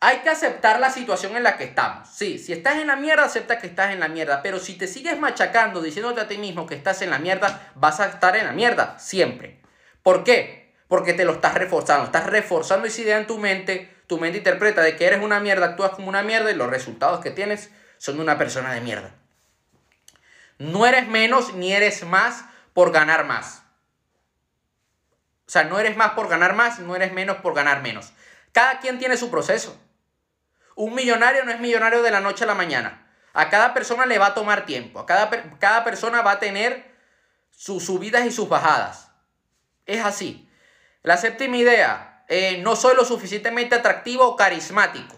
Hay 0.01 0.19
que 0.19 0.29
aceptar 0.29 0.81
la 0.81 0.91
situación 0.91 1.35
en 1.35 1.45
la 1.45 1.57
que 1.57 1.65
estamos. 1.65 2.11
Sí, 2.11 2.39
si 2.39 2.53
estás 2.53 2.77
en 2.77 2.89
la 2.89 2.97
mierda, 2.97 3.25
acepta 3.25 3.59
que 3.59 3.69
estás 3.69 3.93
en 3.93 4.01
la 4.01 4.09
mierda. 4.09 4.43
Pero 4.43 4.59
si 4.59 4.75
te 4.75 4.87
sigues 4.87 5.19
machacando, 5.19 5.81
diciéndote 5.81 6.21
a 6.21 6.29
ti 6.29 6.37
mismo 6.37 6.67
que 6.67 6.75
estás 6.75 7.01
en 7.01 7.09
la 7.09 7.19
mierda, 7.19 7.73
vas 7.75 8.01
a 8.01 8.07
estar 8.09 8.37
en 8.37 8.45
la 8.45 8.53
mierda 8.53 8.99
siempre. 8.99 9.63
¿Por 10.03 10.25
qué? 10.25 10.75
Porque 10.89 11.15
te 11.15 11.25
lo 11.25 11.33
estás 11.33 11.55
reforzando. 11.55 12.05
Estás 12.05 12.27
reforzando 12.27 12.87
esa 12.87 13.01
idea 13.01 13.17
en 13.17 13.27
tu 13.27 13.39
mente. 13.39 13.92
Tu 14.07 14.19
mente 14.19 14.39
interpreta 14.39 14.83
de 14.83 14.97
que 14.97 15.07
eres 15.07 15.23
una 15.23 15.41
mierda, 15.41 15.67
actúas 15.67 15.93
como 15.93 16.09
una 16.09 16.23
mierda 16.23 16.51
y 16.51 16.55
los 16.55 16.71
resultados 16.71 17.21
que 17.21 17.31
tienes 17.31 17.71
son 17.99 18.17
de 18.17 18.23
una 18.23 18.39
persona 18.39 18.73
de 18.73 18.81
mierda. 18.81 19.15
No 20.59 20.87
eres 20.87 21.09
menos 21.09 21.55
ni 21.55 21.73
eres 21.73 22.05
más 22.05 22.45
por 22.73 22.93
ganar 22.93 23.25
más. 23.25 23.63
O 25.47 25.51
sea, 25.53 25.65
no 25.65 25.79
eres 25.79 25.97
más 25.97 26.13
por 26.13 26.29
ganar 26.29 26.55
más, 26.55 26.79
no 26.79 26.97
eres 26.97 27.13
menos 27.13 27.39
por 27.39 27.55
ganar 27.55 27.83
menos. 27.83 28.13
Cada 28.53 28.81
quien 28.81 28.99
tiene 28.99 29.17
su 29.17 29.31
proceso. 29.31 29.79
Un 30.75 30.95
millonario 30.95 31.45
no 31.45 31.51
es 31.51 31.61
millonario 31.61 32.03
de 32.03 32.11
la 32.11 32.21
noche 32.21 32.45
a 32.45 32.47
la 32.47 32.55
mañana. 32.55 33.07
A 33.35 33.51
cada 33.51 33.75
persona 33.75 34.07
le 34.07 34.19
va 34.19 34.27
a 34.27 34.35
tomar 34.35 34.67
tiempo. 34.67 35.01
A 35.01 35.07
cada, 35.07 35.31
cada 35.59 35.85
persona 35.85 36.23
va 36.23 36.33
a 36.33 36.39
tener 36.39 36.93
sus 37.51 37.85
subidas 37.85 38.25
y 38.27 38.33
sus 38.33 38.49
bajadas. 38.49 39.11
Es 39.87 40.05
así. 40.05 40.49
La 41.03 41.17
séptima 41.17 41.57
idea, 41.57 42.12
eh, 42.35 42.57
no 42.63 42.77
soy 42.77 42.97
lo 42.97 43.05
suficientemente 43.05 43.75
atractivo 43.75 44.27
o 44.27 44.37
carismático. 44.37 45.15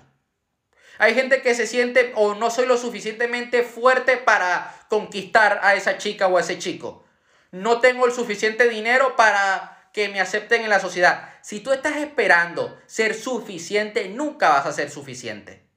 Hay 0.99 1.15
gente 1.15 1.43
que 1.43 1.55
se 1.55 1.69
siente 1.69 2.13
o 2.17 2.35
no 2.35 2.51
soy 2.51 2.67
lo 2.67 2.77
suficientemente 2.77 3.63
fuerte 3.63 4.17
para 4.17 4.75
conquistar 4.89 5.61
a 5.63 5.77
esa 5.77 5.97
chica 5.97 6.27
o 6.27 6.39
a 6.39 6.41
ese 6.41 6.59
chico. 6.59 7.05
No 7.53 7.81
tengo 7.81 8.07
el 8.07 8.13
suficiente 8.13 8.69
dinero 8.69 9.15
para 9.15 9.91
que 9.93 10.09
me 10.09 10.21
acepten 10.21 10.63
en 10.63 10.71
la 10.71 10.81
sociedad. 10.81 11.31
Si 11.41 11.61
tú 11.61 11.71
estás 11.71 11.99
esperando 11.99 12.77
ser 12.87 13.15
suficiente, 13.15 14.09
nunca 14.09 14.49
vas 14.49 14.67
a 14.67 14.73
ser 14.73 14.91
suficiente. 14.91 15.69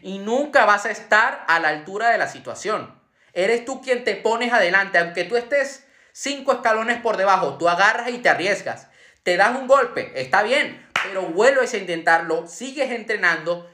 Y 0.00 0.18
nunca 0.18 0.64
vas 0.64 0.86
a 0.86 0.92
estar 0.92 1.44
a 1.48 1.58
la 1.58 1.70
altura 1.70 2.10
de 2.10 2.18
la 2.18 2.28
situación. 2.28 3.02
Eres 3.32 3.64
tú 3.64 3.82
quien 3.82 4.04
te 4.04 4.14
pones 4.14 4.52
adelante. 4.52 4.98
Aunque 4.98 5.24
tú 5.24 5.34
estés 5.34 5.84
cinco 6.12 6.52
escalones 6.52 7.00
por 7.00 7.16
debajo, 7.16 7.58
tú 7.58 7.68
agarras 7.68 8.10
y 8.10 8.18
te 8.18 8.28
arriesgas. 8.28 8.90
Te 9.26 9.36
das 9.36 9.56
un 9.56 9.66
golpe, 9.66 10.12
está 10.14 10.44
bien, 10.44 10.88
pero 11.02 11.22
vuelves 11.22 11.74
a 11.74 11.78
intentarlo, 11.78 12.46
sigues 12.46 12.92
entrenando 12.92 13.68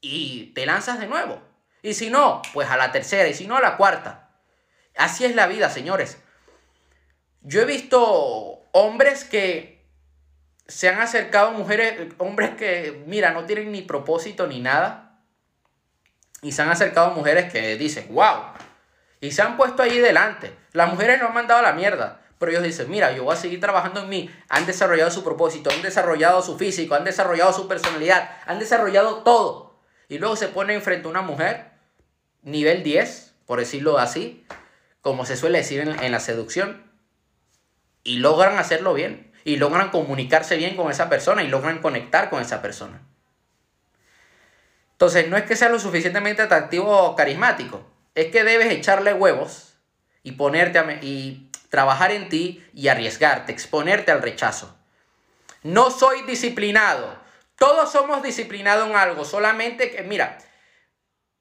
y 0.00 0.52
te 0.54 0.66
lanzas 0.66 1.00
de 1.00 1.08
nuevo. 1.08 1.42
Y 1.82 1.94
si 1.94 2.08
no, 2.08 2.40
pues 2.52 2.70
a 2.70 2.76
la 2.76 2.92
tercera 2.92 3.26
y 3.26 3.34
si 3.34 3.48
no 3.48 3.56
a 3.56 3.60
la 3.60 3.76
cuarta. 3.76 4.30
Así 4.96 5.24
es 5.24 5.34
la 5.34 5.48
vida, 5.48 5.68
señores. 5.68 6.16
Yo 7.40 7.62
he 7.62 7.64
visto 7.64 7.98
hombres 8.70 9.24
que 9.24 9.84
se 10.68 10.88
han 10.88 11.00
acercado 11.00 11.48
a 11.48 11.58
mujeres, 11.58 12.14
hombres 12.18 12.50
que, 12.50 13.02
mira, 13.08 13.32
no 13.32 13.46
tienen 13.46 13.72
ni 13.72 13.82
propósito 13.82 14.46
ni 14.46 14.60
nada. 14.60 15.24
Y 16.40 16.52
se 16.52 16.62
han 16.62 16.70
acercado 16.70 17.08
a 17.08 17.14
mujeres 17.14 17.52
que 17.52 17.76
dicen, 17.76 18.06
wow. 18.14 18.52
Y 19.20 19.32
se 19.32 19.42
han 19.42 19.56
puesto 19.56 19.82
ahí 19.82 19.98
delante. 19.98 20.56
Las 20.70 20.88
mujeres 20.88 21.20
no 21.20 21.26
han 21.26 21.34
mandado 21.34 21.62
la 21.62 21.72
mierda. 21.72 22.20
Pero 22.38 22.52
ellos 22.52 22.62
dicen, 22.62 22.90
mira, 22.90 23.12
yo 23.12 23.24
voy 23.24 23.34
a 23.34 23.36
seguir 23.36 23.60
trabajando 23.60 24.02
en 24.02 24.08
mí. 24.08 24.30
Han 24.48 24.66
desarrollado 24.66 25.10
su 25.10 25.24
propósito, 25.24 25.70
han 25.70 25.82
desarrollado 25.82 26.40
su 26.42 26.56
físico, 26.56 26.94
han 26.94 27.04
desarrollado 27.04 27.52
su 27.52 27.66
personalidad, 27.66 28.30
han 28.46 28.58
desarrollado 28.58 29.22
todo. 29.24 29.80
Y 30.08 30.18
luego 30.18 30.36
se 30.36 30.48
ponen 30.48 30.80
frente 30.80 31.06
a 31.06 31.10
una 31.10 31.22
mujer, 31.22 31.72
nivel 32.42 32.82
10, 32.82 33.34
por 33.46 33.58
decirlo 33.58 33.98
así, 33.98 34.46
como 35.00 35.26
se 35.26 35.36
suele 35.36 35.58
decir 35.58 35.80
en, 35.80 36.02
en 36.02 36.12
la 36.12 36.20
seducción, 36.20 36.84
y 38.04 38.18
logran 38.18 38.58
hacerlo 38.58 38.94
bien, 38.94 39.32
y 39.44 39.56
logran 39.56 39.90
comunicarse 39.90 40.56
bien 40.56 40.76
con 40.76 40.90
esa 40.90 41.08
persona, 41.08 41.42
y 41.42 41.48
logran 41.48 41.80
conectar 41.80 42.30
con 42.30 42.40
esa 42.40 42.62
persona. 42.62 43.02
Entonces, 44.92 45.28
no 45.28 45.36
es 45.36 45.44
que 45.44 45.56
sea 45.56 45.68
lo 45.68 45.78
suficientemente 45.78 46.42
atractivo 46.42 46.90
o 46.90 47.16
carismático, 47.16 47.84
es 48.14 48.32
que 48.32 48.44
debes 48.44 48.72
echarle 48.72 49.14
huevos 49.14 49.74
y 50.24 50.32
ponerte 50.32 50.78
a 50.78 50.98
y 51.02 51.47
trabajar 51.68 52.12
en 52.12 52.28
ti 52.28 52.64
y 52.74 52.88
arriesgarte, 52.88 53.52
exponerte 53.52 54.12
al 54.12 54.22
rechazo. 54.22 54.76
No 55.62 55.90
soy 55.90 56.22
disciplinado. 56.22 57.18
Todos 57.56 57.90
somos 57.90 58.22
disciplinados 58.22 58.88
en 58.88 58.96
algo, 58.96 59.24
solamente 59.24 59.90
que, 59.90 60.02
mira, 60.02 60.38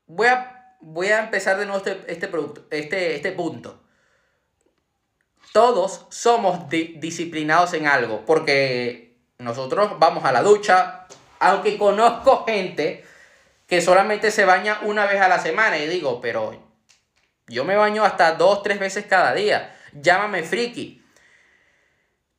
voy 0.07 0.27
a, 0.27 0.75
voy 0.81 1.07
a 1.07 1.19
empezar 1.19 1.57
de 1.57 1.65
nuevo 1.65 1.77
este, 1.85 2.11
este, 2.11 2.27
producto, 2.27 2.65
este, 2.71 3.15
este 3.15 3.31
punto 3.31 3.83
todos 5.57 6.05
somos 6.09 6.69
disciplinados 6.69 7.73
en 7.73 7.87
algo, 7.87 8.23
porque 8.27 9.17
nosotros 9.39 9.97
vamos 9.97 10.23
a 10.23 10.31
la 10.31 10.43
ducha, 10.43 11.07
aunque 11.39 11.79
conozco 11.79 12.45
gente 12.45 13.03
que 13.65 13.81
solamente 13.81 14.29
se 14.29 14.45
baña 14.45 14.79
una 14.83 15.07
vez 15.07 15.19
a 15.19 15.27
la 15.27 15.39
semana 15.39 15.79
y 15.79 15.87
digo, 15.87 16.21
pero 16.21 16.61
yo 17.47 17.65
me 17.65 17.75
baño 17.75 18.03
hasta 18.05 18.33
dos, 18.33 18.61
tres 18.61 18.79
veces 18.79 19.07
cada 19.07 19.33
día, 19.33 19.75
llámame 20.01 20.43
friki. 20.43 21.03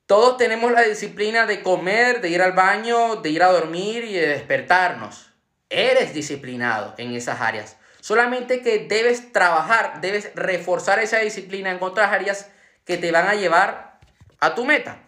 Todos 0.06 0.38
tenemos 0.38 0.72
la 0.72 0.82
disciplina 0.82 1.44
de 1.44 1.62
comer, 1.62 2.20
de 2.20 2.30
ir 2.30 2.40
al 2.40 2.52
baño, 2.52 3.16
de 3.16 3.28
ir 3.28 3.42
a 3.42 3.52
dormir 3.52 4.04
y 4.04 4.14
de 4.14 4.28
despertarnos. 4.28 5.34
Eres 5.68 6.14
disciplinado 6.14 6.94
en 6.96 7.14
esas 7.14 7.40
áreas. 7.40 7.76
Solamente 8.00 8.62
que 8.62 8.86
debes 8.88 9.32
trabajar, 9.32 10.00
debes 10.00 10.34
reforzar 10.34 10.98
esa 11.00 11.18
disciplina 11.18 11.70
en 11.70 11.82
otras 11.82 12.10
áreas 12.10 12.50
que 12.86 12.96
te 12.96 13.12
van 13.12 13.28
a 13.28 13.34
llevar 13.34 14.00
a 14.40 14.54
tu 14.54 14.64
meta. 14.64 15.02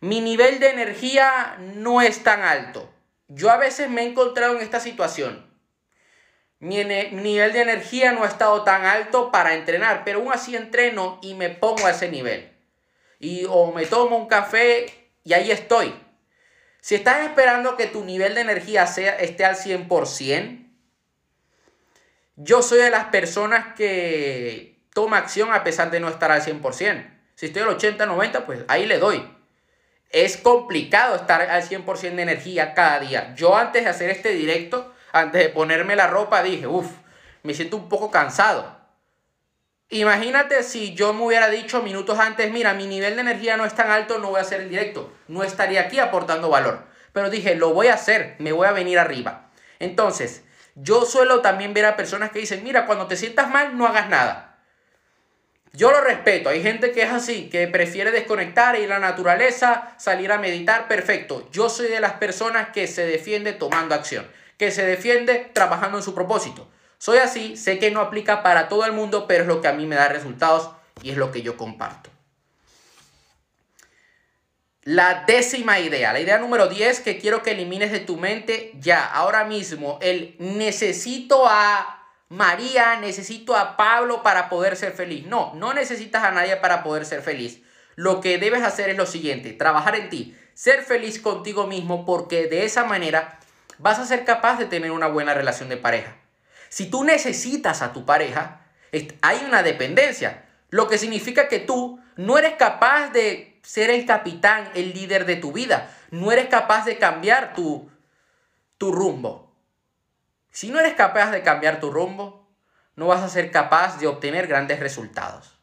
Mi 0.00 0.20
nivel 0.20 0.60
de 0.60 0.68
energía 0.68 1.56
no 1.58 2.02
es 2.02 2.22
tan 2.22 2.42
alto. 2.42 2.92
Yo 3.28 3.50
a 3.50 3.56
veces 3.56 3.88
me 3.88 4.02
he 4.02 4.06
encontrado 4.06 4.54
en 4.54 4.60
esta 4.60 4.80
situación. 4.80 5.45
Mi 6.58 6.82
nivel 6.84 7.52
de 7.52 7.60
energía 7.60 8.12
no 8.12 8.24
ha 8.24 8.28
estado 8.28 8.64
tan 8.64 8.84
alto 8.86 9.30
para 9.30 9.54
entrenar, 9.54 10.02
pero 10.04 10.20
aún 10.20 10.32
así 10.32 10.56
entreno 10.56 11.18
y 11.22 11.34
me 11.34 11.50
pongo 11.50 11.86
a 11.86 11.90
ese 11.90 12.08
nivel. 12.08 12.50
Y 13.18 13.44
o 13.48 13.72
me 13.72 13.84
tomo 13.84 14.16
un 14.16 14.26
café 14.26 14.86
y 15.22 15.34
ahí 15.34 15.50
estoy. 15.50 15.94
Si 16.80 16.94
estás 16.94 17.26
esperando 17.26 17.76
que 17.76 17.86
tu 17.86 18.04
nivel 18.04 18.34
de 18.34 18.42
energía 18.42 18.86
sea, 18.86 19.16
esté 19.16 19.44
al 19.44 19.56
100%, 19.56 20.66
yo 22.36 22.62
soy 22.62 22.78
de 22.78 22.90
las 22.90 23.06
personas 23.06 23.74
que 23.74 24.78
toma 24.94 25.18
acción 25.18 25.52
a 25.52 25.64
pesar 25.64 25.90
de 25.90 26.00
no 26.00 26.08
estar 26.08 26.30
al 26.30 26.42
100%. 26.42 27.12
Si 27.34 27.46
estoy 27.46 27.62
al 27.62 27.68
80, 27.68 28.06
90, 28.06 28.46
pues 28.46 28.60
ahí 28.68 28.86
le 28.86 28.98
doy. 28.98 29.26
Es 30.10 30.36
complicado 30.36 31.16
estar 31.16 31.42
al 31.42 31.62
100% 31.62 32.14
de 32.14 32.22
energía 32.22 32.72
cada 32.72 33.00
día. 33.00 33.34
Yo 33.34 33.56
antes 33.56 33.84
de 33.84 33.90
hacer 33.90 34.10
este 34.10 34.30
directo, 34.30 34.94
antes 35.20 35.42
de 35.42 35.48
ponerme 35.48 35.96
la 35.96 36.06
ropa, 36.06 36.42
dije, 36.42 36.66
uff, 36.66 36.90
me 37.42 37.54
siento 37.54 37.76
un 37.76 37.88
poco 37.88 38.10
cansado. 38.10 38.76
Imagínate 39.88 40.62
si 40.62 40.94
yo 40.94 41.12
me 41.12 41.24
hubiera 41.24 41.48
dicho 41.48 41.82
minutos 41.82 42.18
antes, 42.18 42.50
mira, 42.50 42.74
mi 42.74 42.86
nivel 42.86 43.14
de 43.14 43.20
energía 43.20 43.56
no 43.56 43.64
es 43.64 43.74
tan 43.74 43.90
alto, 43.90 44.18
no 44.18 44.30
voy 44.30 44.38
a 44.38 44.42
hacer 44.42 44.60
el 44.60 44.68
directo. 44.68 45.12
No 45.28 45.44
estaría 45.44 45.82
aquí 45.82 46.00
aportando 46.00 46.48
valor. 46.48 46.84
Pero 47.12 47.30
dije, 47.30 47.54
lo 47.54 47.72
voy 47.72 47.86
a 47.86 47.94
hacer, 47.94 48.34
me 48.38 48.52
voy 48.52 48.66
a 48.66 48.72
venir 48.72 48.98
arriba. 48.98 49.50
Entonces, 49.78 50.42
yo 50.74 51.04
suelo 51.04 51.40
también 51.40 51.72
ver 51.72 51.86
a 51.86 51.96
personas 51.96 52.30
que 52.30 52.40
dicen, 52.40 52.64
mira, 52.64 52.84
cuando 52.86 53.06
te 53.06 53.16
sientas 53.16 53.48
mal, 53.48 53.78
no 53.78 53.86
hagas 53.86 54.08
nada. 54.08 54.58
Yo 55.72 55.90
lo 55.92 56.00
respeto, 56.00 56.48
hay 56.48 56.62
gente 56.62 56.90
que 56.90 57.02
es 57.02 57.10
así, 57.10 57.50
que 57.50 57.68
prefiere 57.68 58.10
desconectar, 58.10 58.76
ir 58.76 58.90
a 58.90 58.98
la 58.98 59.08
naturaleza, 59.10 59.94
salir 59.98 60.32
a 60.32 60.38
meditar, 60.38 60.88
perfecto. 60.88 61.48
Yo 61.52 61.68
soy 61.68 61.88
de 61.88 62.00
las 62.00 62.14
personas 62.14 62.70
que 62.70 62.86
se 62.86 63.06
defiende 63.06 63.52
tomando 63.52 63.94
acción, 63.94 64.26
que 64.58 64.70
se 64.70 64.84
defiende 64.84 65.50
trabajando 65.52 65.98
en 65.98 66.04
su 66.04 66.14
propósito. 66.14 66.68
Soy 66.98 67.18
así, 67.18 67.56
sé 67.56 67.78
que 67.78 67.90
no 67.90 68.00
aplica 68.00 68.42
para 68.42 68.68
todo 68.68 68.84
el 68.84 68.92
mundo, 68.92 69.26
pero 69.26 69.42
es 69.42 69.48
lo 69.48 69.60
que 69.60 69.68
a 69.68 69.72
mí 69.72 69.86
me 69.86 69.96
da 69.96 70.08
resultados 70.08 70.70
y 71.02 71.10
es 71.10 71.16
lo 71.16 71.30
que 71.30 71.42
yo 71.42 71.56
comparto. 71.56 72.10
La 74.82 75.24
décima 75.26 75.80
idea, 75.80 76.12
la 76.12 76.20
idea 76.20 76.38
número 76.38 76.68
10 76.68 77.00
que 77.00 77.18
quiero 77.18 77.42
que 77.42 77.50
elimines 77.50 77.90
de 77.90 77.98
tu 77.98 78.16
mente 78.16 78.72
ya, 78.78 79.04
ahora 79.04 79.44
mismo, 79.44 79.98
el 80.00 80.36
necesito 80.38 81.44
a 81.48 82.08
María, 82.28 82.96
necesito 83.00 83.56
a 83.56 83.76
Pablo 83.76 84.22
para 84.22 84.48
poder 84.48 84.76
ser 84.76 84.92
feliz. 84.92 85.26
No, 85.26 85.52
no 85.54 85.74
necesitas 85.74 86.22
a 86.22 86.30
nadie 86.30 86.56
para 86.56 86.82
poder 86.82 87.04
ser 87.04 87.22
feliz. 87.22 87.60
Lo 87.96 88.20
que 88.20 88.38
debes 88.38 88.62
hacer 88.62 88.88
es 88.88 88.96
lo 88.96 89.06
siguiente, 89.06 89.52
trabajar 89.52 89.96
en 89.96 90.08
ti, 90.08 90.36
ser 90.54 90.82
feliz 90.82 91.20
contigo 91.20 91.66
mismo 91.66 92.06
porque 92.06 92.46
de 92.46 92.64
esa 92.64 92.84
manera 92.84 93.40
vas 93.78 93.98
a 93.98 94.06
ser 94.06 94.24
capaz 94.24 94.58
de 94.58 94.66
tener 94.66 94.90
una 94.90 95.06
buena 95.06 95.34
relación 95.34 95.68
de 95.68 95.76
pareja. 95.76 96.16
Si 96.68 96.90
tú 96.90 97.04
necesitas 97.04 97.82
a 97.82 97.92
tu 97.92 98.04
pareja, 98.04 98.66
hay 99.22 99.44
una 99.46 99.62
dependencia, 99.62 100.44
lo 100.70 100.88
que 100.88 100.98
significa 100.98 101.48
que 101.48 101.60
tú 101.60 102.00
no 102.16 102.38
eres 102.38 102.54
capaz 102.54 103.10
de 103.10 103.60
ser 103.62 103.90
el 103.90 104.06
capitán, 104.06 104.70
el 104.74 104.94
líder 104.94 105.26
de 105.26 105.36
tu 105.36 105.52
vida. 105.52 105.94
No 106.10 106.32
eres 106.32 106.46
capaz 106.46 106.84
de 106.84 106.98
cambiar 106.98 107.52
tu, 107.54 107.90
tu 108.78 108.92
rumbo. 108.92 109.54
Si 110.50 110.70
no 110.70 110.80
eres 110.80 110.94
capaz 110.94 111.30
de 111.30 111.42
cambiar 111.42 111.80
tu 111.80 111.90
rumbo, 111.90 112.48
no 112.94 113.06
vas 113.08 113.22
a 113.22 113.28
ser 113.28 113.50
capaz 113.50 113.98
de 113.98 114.06
obtener 114.06 114.46
grandes 114.46 114.80
resultados. 114.80 115.58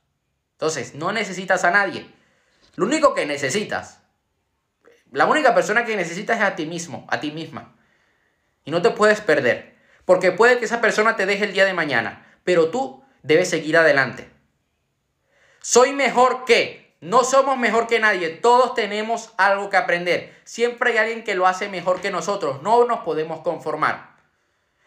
Entonces, 0.52 0.96
no 0.96 1.12
necesitas 1.12 1.64
a 1.64 1.72
nadie. 1.72 2.10
Lo 2.76 2.86
único 2.86 3.14
que 3.14 3.26
necesitas, 3.26 4.02
la 5.12 5.26
única 5.26 5.56
persona 5.56 5.86
que 5.86 5.96
necesitas 5.96 6.38
es 6.38 6.44
a 6.44 6.56
ti 6.56 6.66
mismo, 6.66 7.08
a 7.10 7.20
ti 7.20 7.32
misma. 7.32 7.76
Y 8.66 8.72
no 8.72 8.82
te 8.82 8.92
puedes 8.92 9.22
perder. 9.22 9.74
Porque 10.06 10.32
puede 10.32 10.60
que 10.60 10.66
esa 10.66 10.82
persona 10.82 11.16
te 11.16 11.26
deje 11.26 11.46
el 11.46 11.54
día 11.54 11.66
de 11.66 11.74
mañana, 11.74 12.26
pero 12.44 12.70
tú 12.70 13.04
debes 13.22 13.50
seguir 13.50 13.78
adelante. 13.78 14.30
Soy 15.62 15.94
mejor 15.94 16.46
que. 16.46 16.84
No 17.00 17.26
somos 17.26 17.58
mejor 17.58 17.88
que 17.88 18.00
nadie. 18.00 18.30
Todos 18.30 18.76
tenemos 18.76 19.34
algo 19.38 19.70
que 19.70 19.76
aprender. 19.76 20.34
Siempre 20.46 20.92
hay 20.92 20.98
alguien 21.00 21.24
que 21.26 21.36
lo 21.36 21.48
hace 21.48 21.68
mejor 21.68 22.00
que 22.00 22.12
nosotros. 22.12 22.62
No 22.62 22.86
nos 22.86 23.00
podemos 23.00 23.42
conformar. 23.42 24.16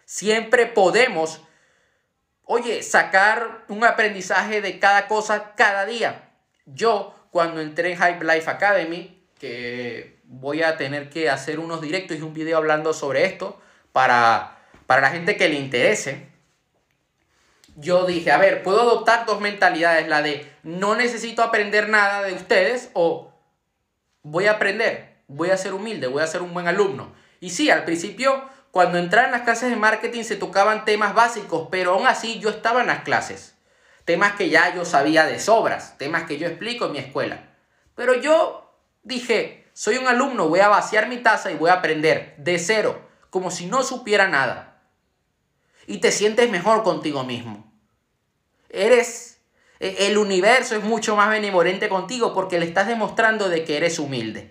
Siempre 0.07 0.65
podemos, 0.67 1.43
oye, 2.45 2.83
sacar 2.83 3.65
un 3.69 3.85
aprendizaje 3.85 4.63
de 4.63 4.79
cada 4.79 5.09
cosa 5.09 5.55
cada 5.57 5.85
día. 5.85 6.31
Yo, 6.65 7.15
cuando 7.31 7.61
entré 7.61 7.93
en 7.93 7.99
Hype 7.99 8.25
Life 8.25 8.51
Academy, 8.51 9.23
que 9.39 10.21
voy 10.25 10.63
a 10.63 10.79
tener 10.79 11.11
que 11.11 11.29
hacer 11.29 11.59
unos 11.59 11.83
directos 11.83 12.17
y 12.17 12.23
un 12.23 12.33
video 12.33 12.57
hablando 12.57 12.95
sobre 12.95 13.27
esto 13.27 13.61
para, 13.97 14.59
para 14.87 15.01
la 15.01 15.09
gente 15.09 15.39
que 15.39 15.49
le 15.49 15.55
interese 15.55 16.37
yo 17.77 18.07
dije, 18.07 18.31
a 18.31 18.39
ver, 18.39 18.63
puedo 18.63 18.81
adoptar 18.81 19.27
dos 19.27 19.41
mentalidades, 19.41 20.07
la 20.07 20.23
de 20.23 20.51
no 20.63 20.97
necesito 20.97 21.43
aprender 21.43 21.89
nada 21.89 22.23
de 22.23 22.33
ustedes 22.33 22.91
o 22.95 23.33
voy 24.23 24.47
a 24.47 24.53
aprender, 24.53 25.17
voy 25.29 25.51
a 25.51 25.57
ser 25.57 25.75
humilde, 25.75 26.07
voy 26.07 26.23
a 26.23 26.27
ser 26.27 26.43
un 26.43 26.55
buen 26.55 26.67
alumno. 26.69 27.15
Y 27.39 27.51
sí, 27.51 27.71
al 27.71 27.85
principio, 27.85 28.49
cuando 28.71 28.99
entraba 28.99 29.27
en 29.27 29.33
las 29.33 29.43
clases 29.43 29.71
de 29.71 29.77
marketing 29.77 30.25
se 30.25 30.37
tocaban 30.37 30.87
temas 30.87 31.15
básicos, 31.15 31.69
pero 31.71 31.93
aún 31.93 32.07
así 32.07 32.39
yo 32.41 32.49
estaba 32.49 32.81
en 32.81 32.87
las 32.87 33.03
clases. 33.03 33.55
Temas 34.07 34.33
que 34.33 34.49
ya 34.49 34.75
yo 34.75 34.85
sabía 34.85 35.27
de 35.27 35.39
sobras, 35.39 35.99
temas 35.99 36.25
que 36.25 36.39
yo 36.39 36.47
explico 36.47 36.87
en 36.87 36.93
mi 36.93 36.99
escuela. 36.99 37.41
Pero 37.95 38.15
yo 38.15 38.75
dije, 39.03 39.69
soy 39.75 39.99
un 39.99 40.07
alumno, 40.07 40.49
voy 40.49 40.61
a 40.61 40.69
vaciar 40.69 41.09
mi 41.09 41.19
taza 41.19 41.51
y 41.51 41.57
voy 41.57 41.69
a 41.71 41.75
aprender 41.75 42.35
de 42.39 42.59
cero, 42.59 43.06
como 43.31 43.51
si 43.51 43.67
no 43.67 43.83
supiera 43.83 44.29
nada. 44.29 44.83
Y 45.87 45.99
te 45.99 46.11
sientes 46.13 46.51
mejor 46.51 46.83
contigo 46.83 47.25
mismo. 47.25 47.73
Eres, 48.69 49.41
e, 49.79 50.09
el 50.09 50.19
universo 50.19 50.77
es 50.77 50.83
mucho 50.83 51.17
más 51.17 51.31
benevolente 51.31 51.89
contigo 51.89 52.35
porque 52.35 52.59
le 52.59 52.67
estás 52.67 52.89
demostrando 52.89 53.49
de 53.49 53.65
que 53.65 53.77
eres 53.77 53.99
humilde. 53.99 54.51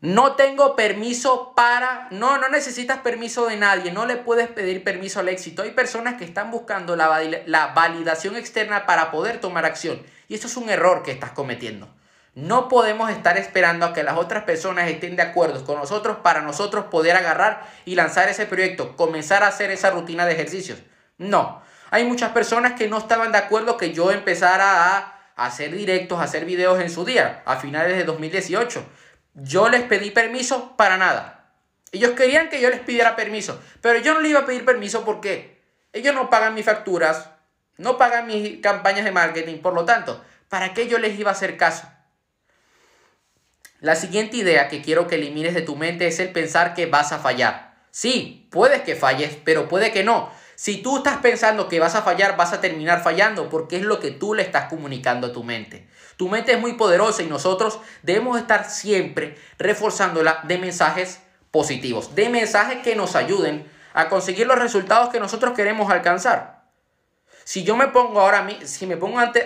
No 0.00 0.36
tengo 0.36 0.76
permiso 0.76 1.54
para, 1.56 2.08
no, 2.10 2.38
no 2.38 2.48
necesitas 2.48 2.98
permiso 2.98 3.46
de 3.46 3.56
nadie, 3.56 3.92
no 3.92 4.04
le 4.04 4.16
puedes 4.16 4.48
pedir 4.48 4.84
permiso 4.84 5.20
al 5.20 5.28
éxito. 5.28 5.62
Hay 5.62 5.70
personas 5.70 6.14
que 6.14 6.24
están 6.24 6.50
buscando 6.50 6.96
la, 6.96 7.20
la 7.46 7.68
validación 7.68 8.36
externa 8.36 8.84
para 8.84 9.10
poder 9.10 9.40
tomar 9.40 9.64
acción 9.64 10.02
y 10.28 10.34
eso 10.34 10.48
es 10.48 10.56
un 10.56 10.68
error 10.68 11.02
que 11.02 11.12
estás 11.12 11.32
cometiendo. 11.32 11.88
No 12.36 12.68
podemos 12.68 13.08
estar 13.08 13.38
esperando 13.38 13.86
a 13.86 13.94
que 13.94 14.02
las 14.02 14.18
otras 14.18 14.44
personas 14.44 14.90
estén 14.90 15.16
de 15.16 15.22
acuerdo 15.22 15.64
con 15.64 15.76
nosotros 15.76 16.18
para 16.22 16.42
nosotros 16.42 16.84
poder 16.90 17.16
agarrar 17.16 17.66
y 17.86 17.94
lanzar 17.94 18.28
ese 18.28 18.44
proyecto, 18.44 18.94
comenzar 18.94 19.42
a 19.42 19.46
hacer 19.46 19.70
esa 19.70 19.88
rutina 19.88 20.26
de 20.26 20.34
ejercicios. 20.34 20.78
No, 21.16 21.62
hay 21.90 22.04
muchas 22.04 22.32
personas 22.32 22.74
que 22.74 22.88
no 22.88 22.98
estaban 22.98 23.32
de 23.32 23.38
acuerdo 23.38 23.78
que 23.78 23.94
yo 23.94 24.12
empezara 24.12 24.98
a 24.98 25.18
hacer 25.34 25.74
directos, 25.74 26.20
a 26.20 26.24
hacer 26.24 26.44
videos 26.44 26.78
en 26.78 26.90
su 26.90 27.06
día, 27.06 27.42
a 27.46 27.56
finales 27.56 27.96
de 27.96 28.04
2018. 28.04 28.84
Yo 29.32 29.70
les 29.70 29.84
pedí 29.84 30.10
permiso 30.10 30.76
para 30.76 30.98
nada. 30.98 31.54
Ellos 31.90 32.10
querían 32.10 32.50
que 32.50 32.60
yo 32.60 32.68
les 32.68 32.80
pidiera 32.80 33.16
permiso, 33.16 33.58
pero 33.80 33.98
yo 34.00 34.12
no 34.12 34.20
les 34.20 34.32
iba 34.32 34.40
a 34.40 34.46
pedir 34.46 34.66
permiso 34.66 35.06
porque 35.06 35.62
ellos 35.94 36.14
no 36.14 36.28
pagan 36.28 36.52
mis 36.52 36.66
facturas, 36.66 37.30
no 37.78 37.96
pagan 37.96 38.26
mis 38.26 38.60
campañas 38.60 39.06
de 39.06 39.12
marketing, 39.12 39.62
por 39.62 39.72
lo 39.72 39.86
tanto, 39.86 40.22
¿para 40.50 40.74
qué 40.74 40.86
yo 40.86 40.98
les 40.98 41.18
iba 41.18 41.30
a 41.30 41.32
hacer 41.32 41.56
caso? 41.56 41.95
La 43.80 43.94
siguiente 43.94 44.38
idea 44.38 44.68
que 44.68 44.80
quiero 44.80 45.06
que 45.06 45.16
elimines 45.16 45.54
de 45.54 45.62
tu 45.62 45.76
mente 45.76 46.06
es 46.06 46.18
el 46.18 46.32
pensar 46.32 46.74
que 46.74 46.86
vas 46.86 47.12
a 47.12 47.18
fallar. 47.18 47.74
Sí, 47.90 48.48
puedes 48.50 48.82
que 48.82 48.96
falles, 48.96 49.36
pero 49.44 49.68
puede 49.68 49.92
que 49.92 50.04
no. 50.04 50.30
Si 50.54 50.78
tú 50.78 50.98
estás 50.98 51.18
pensando 51.18 51.68
que 51.68 51.80
vas 51.80 51.94
a 51.94 52.02
fallar, 52.02 52.36
vas 52.38 52.54
a 52.54 52.62
terminar 52.62 53.02
fallando 53.02 53.50
porque 53.50 53.76
es 53.76 53.82
lo 53.82 54.00
que 54.00 54.10
tú 54.10 54.32
le 54.32 54.42
estás 54.42 54.70
comunicando 54.70 55.26
a 55.26 55.32
tu 55.32 55.44
mente. 55.44 55.86
Tu 56.16 56.30
mente 56.30 56.52
es 56.52 56.60
muy 56.60 56.72
poderosa 56.72 57.22
y 57.22 57.26
nosotros 57.26 57.78
debemos 58.02 58.38
estar 58.38 58.68
siempre 58.70 59.36
reforzándola 59.58 60.40
de 60.44 60.56
mensajes 60.56 61.20
positivos, 61.50 62.14
de 62.14 62.30
mensajes 62.30 62.78
que 62.82 62.96
nos 62.96 63.14
ayuden 63.16 63.70
a 63.92 64.08
conseguir 64.08 64.46
los 64.46 64.58
resultados 64.58 65.10
que 65.10 65.20
nosotros 65.20 65.54
queremos 65.54 65.90
alcanzar. 65.90 66.64
Si 67.44 67.64
yo 67.64 67.76
me 67.76 67.88
pongo 67.88 68.20
ahora, 68.20 68.46
si 68.64 68.86
me 68.86 68.96
pongo 68.96 69.18
antes, 69.18 69.44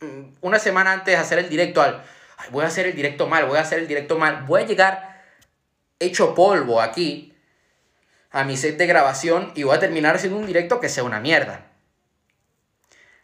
mm, 0.00 0.36
una 0.40 0.58
semana 0.58 0.92
antes 0.92 1.14
de 1.14 1.20
hacer 1.20 1.38
el 1.38 1.48
directo 1.48 1.80
al, 1.80 2.04
voy 2.50 2.64
a 2.64 2.68
hacer 2.68 2.86
el 2.86 2.94
directo 2.94 3.26
mal, 3.26 3.46
voy 3.46 3.58
a 3.58 3.62
hacer 3.62 3.78
el 3.78 3.88
directo 3.88 4.18
mal, 4.18 4.44
voy 4.44 4.62
a 4.62 4.66
llegar 4.66 5.22
hecho 5.98 6.34
polvo 6.34 6.80
aquí 6.80 7.34
a 8.30 8.44
mi 8.44 8.56
set 8.56 8.76
de 8.76 8.86
grabación 8.86 9.52
y 9.54 9.64
voy 9.64 9.76
a 9.76 9.80
terminar 9.80 10.16
haciendo 10.16 10.38
un 10.38 10.46
directo 10.46 10.80
que 10.80 10.88
sea 10.88 11.04
una 11.04 11.20
mierda. 11.20 11.66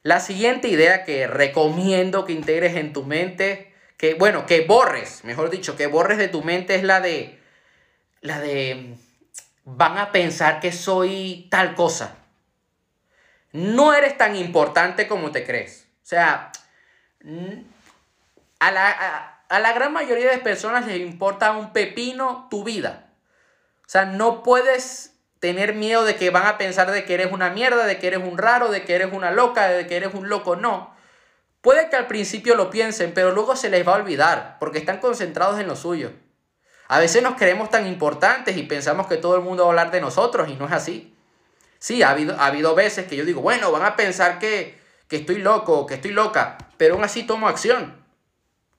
La 0.02 0.20
siguiente 0.20 0.68
idea 0.68 1.04
que 1.04 1.26
recomiendo 1.26 2.24
que 2.24 2.32
integres 2.32 2.76
en 2.76 2.92
tu 2.92 3.02
mente, 3.02 3.74
que 3.96 4.14
bueno, 4.14 4.46
que 4.46 4.60
borres, 4.60 5.24
mejor 5.24 5.50
dicho, 5.50 5.76
que 5.76 5.86
borres 5.86 6.18
de 6.18 6.28
tu 6.28 6.42
mente 6.42 6.76
es 6.76 6.84
la 6.84 7.00
de 7.00 7.38
la 8.20 8.40
de 8.40 8.96
van 9.64 9.98
a 9.98 10.12
pensar 10.12 10.60
que 10.60 10.72
soy 10.72 11.48
tal 11.50 11.74
cosa. 11.74 12.16
No 13.52 13.94
eres 13.94 14.16
tan 14.16 14.36
importante 14.36 15.08
como 15.08 15.32
te 15.32 15.44
crees. 15.44 15.88
O 16.04 16.06
sea, 16.06 16.52
a 18.58 18.70
la, 18.70 18.90
a, 18.90 19.36
a 19.48 19.60
la 19.60 19.72
gran 19.72 19.92
mayoría 19.92 20.30
de 20.30 20.38
personas 20.38 20.86
les 20.86 21.00
importa 21.00 21.52
un 21.52 21.72
pepino 21.72 22.48
tu 22.50 22.64
vida. 22.64 23.10
O 23.80 23.88
sea, 23.88 24.04
no 24.04 24.42
puedes 24.42 25.12
tener 25.38 25.74
miedo 25.74 26.04
de 26.04 26.16
que 26.16 26.30
van 26.30 26.46
a 26.46 26.58
pensar 26.58 26.90
de 26.90 27.04
que 27.04 27.14
eres 27.14 27.32
una 27.32 27.50
mierda, 27.50 27.86
de 27.86 27.98
que 27.98 28.08
eres 28.08 28.20
un 28.20 28.38
raro, 28.38 28.68
de 28.70 28.84
que 28.84 28.94
eres 28.94 29.12
una 29.12 29.30
loca, 29.30 29.68
de 29.68 29.86
que 29.86 29.96
eres 29.96 30.14
un 30.14 30.28
loco. 30.28 30.56
No. 30.56 30.94
Puede 31.60 31.88
que 31.88 31.96
al 31.96 32.06
principio 32.06 32.56
lo 32.56 32.70
piensen, 32.70 33.12
pero 33.14 33.32
luego 33.32 33.56
se 33.56 33.70
les 33.70 33.86
va 33.86 33.92
a 33.92 33.96
olvidar, 33.96 34.56
porque 34.58 34.78
están 34.78 34.98
concentrados 34.98 35.60
en 35.60 35.66
lo 35.66 35.76
suyo. 35.76 36.12
A 36.88 36.98
veces 36.98 37.22
nos 37.22 37.34
creemos 37.34 37.70
tan 37.70 37.86
importantes 37.86 38.56
y 38.56 38.62
pensamos 38.62 39.06
que 39.08 39.16
todo 39.16 39.36
el 39.36 39.42
mundo 39.42 39.64
va 39.64 39.68
a 39.68 39.72
hablar 39.72 39.90
de 39.90 40.00
nosotros 40.00 40.48
y 40.48 40.54
no 40.54 40.66
es 40.66 40.72
así. 40.72 41.16
Sí, 41.78 42.02
ha 42.02 42.10
habido, 42.10 42.40
ha 42.40 42.46
habido 42.46 42.74
veces 42.74 43.06
que 43.06 43.16
yo 43.16 43.24
digo, 43.24 43.40
bueno, 43.40 43.70
van 43.72 43.84
a 43.84 43.96
pensar 43.96 44.38
que, 44.38 44.78
que 45.08 45.16
estoy 45.16 45.38
loco, 45.38 45.86
que 45.86 45.94
estoy 45.94 46.12
loca, 46.12 46.56
pero 46.76 46.94
aún 46.94 47.04
así 47.04 47.24
tomo 47.24 47.48
acción. 47.48 48.05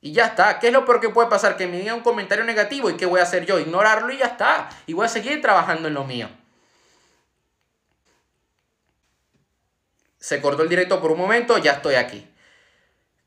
Y 0.02 0.14
ya 0.14 0.28
está. 0.28 0.60
¿Qué 0.60 0.68
es 0.68 0.74
lo 0.74 0.86
peor 0.86 1.00
que 1.00 1.10
puede 1.10 1.30
pasar? 1.30 1.58
Que 1.58 1.68
me 1.68 1.80
diga 1.80 1.94
un 1.94 2.02
comentario 2.02 2.46
negativo. 2.46 2.90
¿Y 2.90 2.98
qué 2.98 3.06
voy 3.06 3.20
a 3.20 3.24
hacer 3.24 3.46
yo? 3.46 3.60
Ignorarlo 3.60 4.12
y 4.14 4.18
ya 4.18 4.28
está. 4.28 4.70
Y 4.86 4.94
voy 4.94 5.06
a 5.06 5.10
seguir 5.10 5.42
trabajando 5.42 5.88
en 5.88 5.94
lo 5.94 6.04
mío. 6.04 6.30
Se 10.20 10.42
cortó 10.42 10.64
el 10.64 10.70
directo 10.70 11.02
por 11.02 11.12
un 11.12 11.20
momento, 11.20 11.58
ya 11.58 11.74
estoy 11.74 11.96
aquí. 11.96 12.28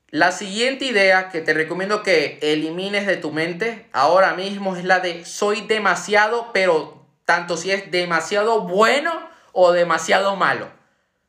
La 0.08 0.32
siguiente 0.32 0.84
idea 0.86 1.28
que 1.28 1.40
te 1.40 1.54
recomiendo 1.54 2.02
que 2.02 2.38
elimines 2.42 3.06
de 3.06 3.16
tu 3.16 3.30
mente 3.30 3.88
ahora 3.92 4.34
mismo 4.34 4.74
es 4.74 4.84
la 4.84 4.98
de 4.98 5.24
soy 5.24 5.60
demasiado, 5.60 6.50
pero 6.52 7.06
tanto 7.24 7.56
si 7.56 7.70
es 7.70 7.92
demasiado 7.92 8.62
bueno 8.62 9.30
o 9.52 9.70
demasiado 9.70 10.34
malo. 10.34 10.68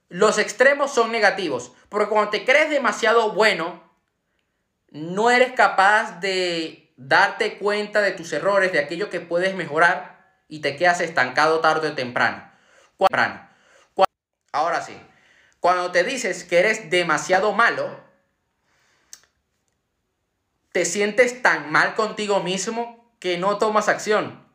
Los 0.09 0.39
extremos 0.39 0.91
son 0.91 1.11
negativos, 1.11 1.73
porque 1.89 2.09
cuando 2.09 2.31
te 2.31 2.43
crees 2.43 2.71
demasiado 2.71 3.33
bueno, 3.33 3.83
no 4.91 5.31
eres 5.31 5.53
capaz 5.53 6.19
de 6.19 6.93
darte 6.97 7.57
cuenta 7.57 8.01
de 8.01 8.11
tus 8.11 8.31
errores, 8.33 8.71
de 8.71 8.79
aquello 8.79 9.09
que 9.09 9.21
puedes 9.21 9.55
mejorar 9.55 10.35
y 10.47 10.59
te 10.59 10.75
quedas 10.75 11.01
estancado 11.01 11.61
tarde 11.61 11.89
o 11.89 11.95
temprano. 11.95 12.51
Ahora 14.53 14.81
sí, 14.81 14.95
cuando 15.61 15.91
te 15.91 16.03
dices 16.03 16.43
que 16.43 16.59
eres 16.59 16.89
demasiado 16.89 17.53
malo, 17.53 18.01
te 20.73 20.83
sientes 20.85 21.41
tan 21.41 21.71
mal 21.71 21.95
contigo 21.95 22.41
mismo 22.41 23.13
que 23.19 23.37
no 23.37 23.57
tomas 23.57 23.87
acción, 23.87 24.45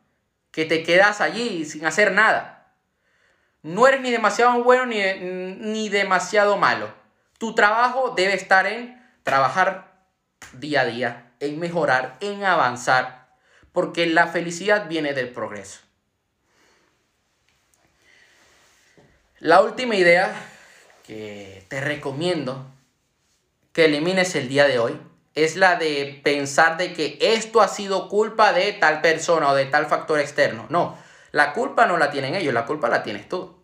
que 0.51 0.65
te 0.65 0.83
quedas 0.83 1.19
allí 1.19 1.65
sin 1.65 1.85
hacer 1.85 2.11
nada. 2.11 2.73
No 3.63 3.87
eres 3.87 4.01
ni 4.01 4.11
demasiado 4.11 4.63
bueno 4.63 4.85
ni, 4.85 5.01
ni 5.01 5.89
demasiado 5.89 6.57
malo. 6.57 6.93
Tu 7.39 7.55
trabajo 7.55 8.13
debe 8.15 8.35
estar 8.35 8.67
en 8.67 9.03
trabajar 9.23 9.86
día 10.53 10.81
a 10.81 10.85
día, 10.85 11.31
en 11.39 11.59
mejorar, 11.59 12.17
en 12.21 12.43
avanzar, 12.43 13.27
porque 13.71 14.05
la 14.07 14.27
felicidad 14.27 14.87
viene 14.87 15.13
del 15.13 15.29
progreso. 15.29 15.81
La 19.39 19.61
última 19.61 19.95
idea 19.95 20.33
que 21.05 21.63
te 21.67 21.79
recomiendo 21.79 22.65
que 23.71 23.85
elimines 23.85 24.35
el 24.35 24.49
día 24.49 24.67
de 24.67 24.79
hoy 24.79 24.99
es 25.35 25.55
la 25.55 25.75
de 25.75 26.19
pensar 26.23 26.77
de 26.77 26.93
que 26.93 27.19
esto 27.21 27.61
ha 27.61 27.67
sido 27.67 28.09
culpa 28.09 28.51
de 28.51 28.73
tal 28.73 29.01
persona 29.01 29.49
o 29.49 29.55
de 29.55 29.65
tal 29.65 29.85
factor 29.85 30.19
externo. 30.19 30.65
No, 30.69 30.97
la 31.31 31.53
culpa 31.53 31.85
no 31.85 31.97
la 31.97 32.09
tienen 32.09 32.33
ellos, 32.33 32.55
la 32.55 32.65
culpa 32.65 32.89
la 32.89 33.03
tienes 33.03 33.29
tú. 33.29 33.56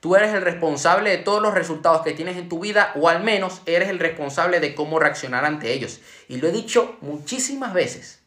Tú 0.00 0.14
eres 0.14 0.32
el 0.32 0.42
responsable 0.42 1.10
de 1.10 1.18
todos 1.18 1.42
los 1.42 1.54
resultados 1.54 2.02
que 2.02 2.12
tienes 2.12 2.36
en 2.36 2.48
tu 2.48 2.60
vida 2.60 2.92
o 2.94 3.08
al 3.08 3.22
menos 3.22 3.62
eres 3.66 3.88
el 3.88 3.98
responsable 3.98 4.60
de 4.60 4.74
cómo 4.74 5.00
reaccionar 5.00 5.44
ante 5.44 5.72
ellos. 5.72 6.00
Y 6.28 6.36
lo 6.36 6.48
he 6.48 6.52
dicho 6.52 6.96
muchísimas 7.00 7.72
veces. 7.72 8.22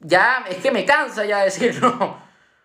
Ya 0.00 0.44
es 0.48 0.58
que 0.58 0.70
me 0.70 0.84
cansa 0.84 1.24
ya 1.24 1.42
decirlo. 1.42 2.18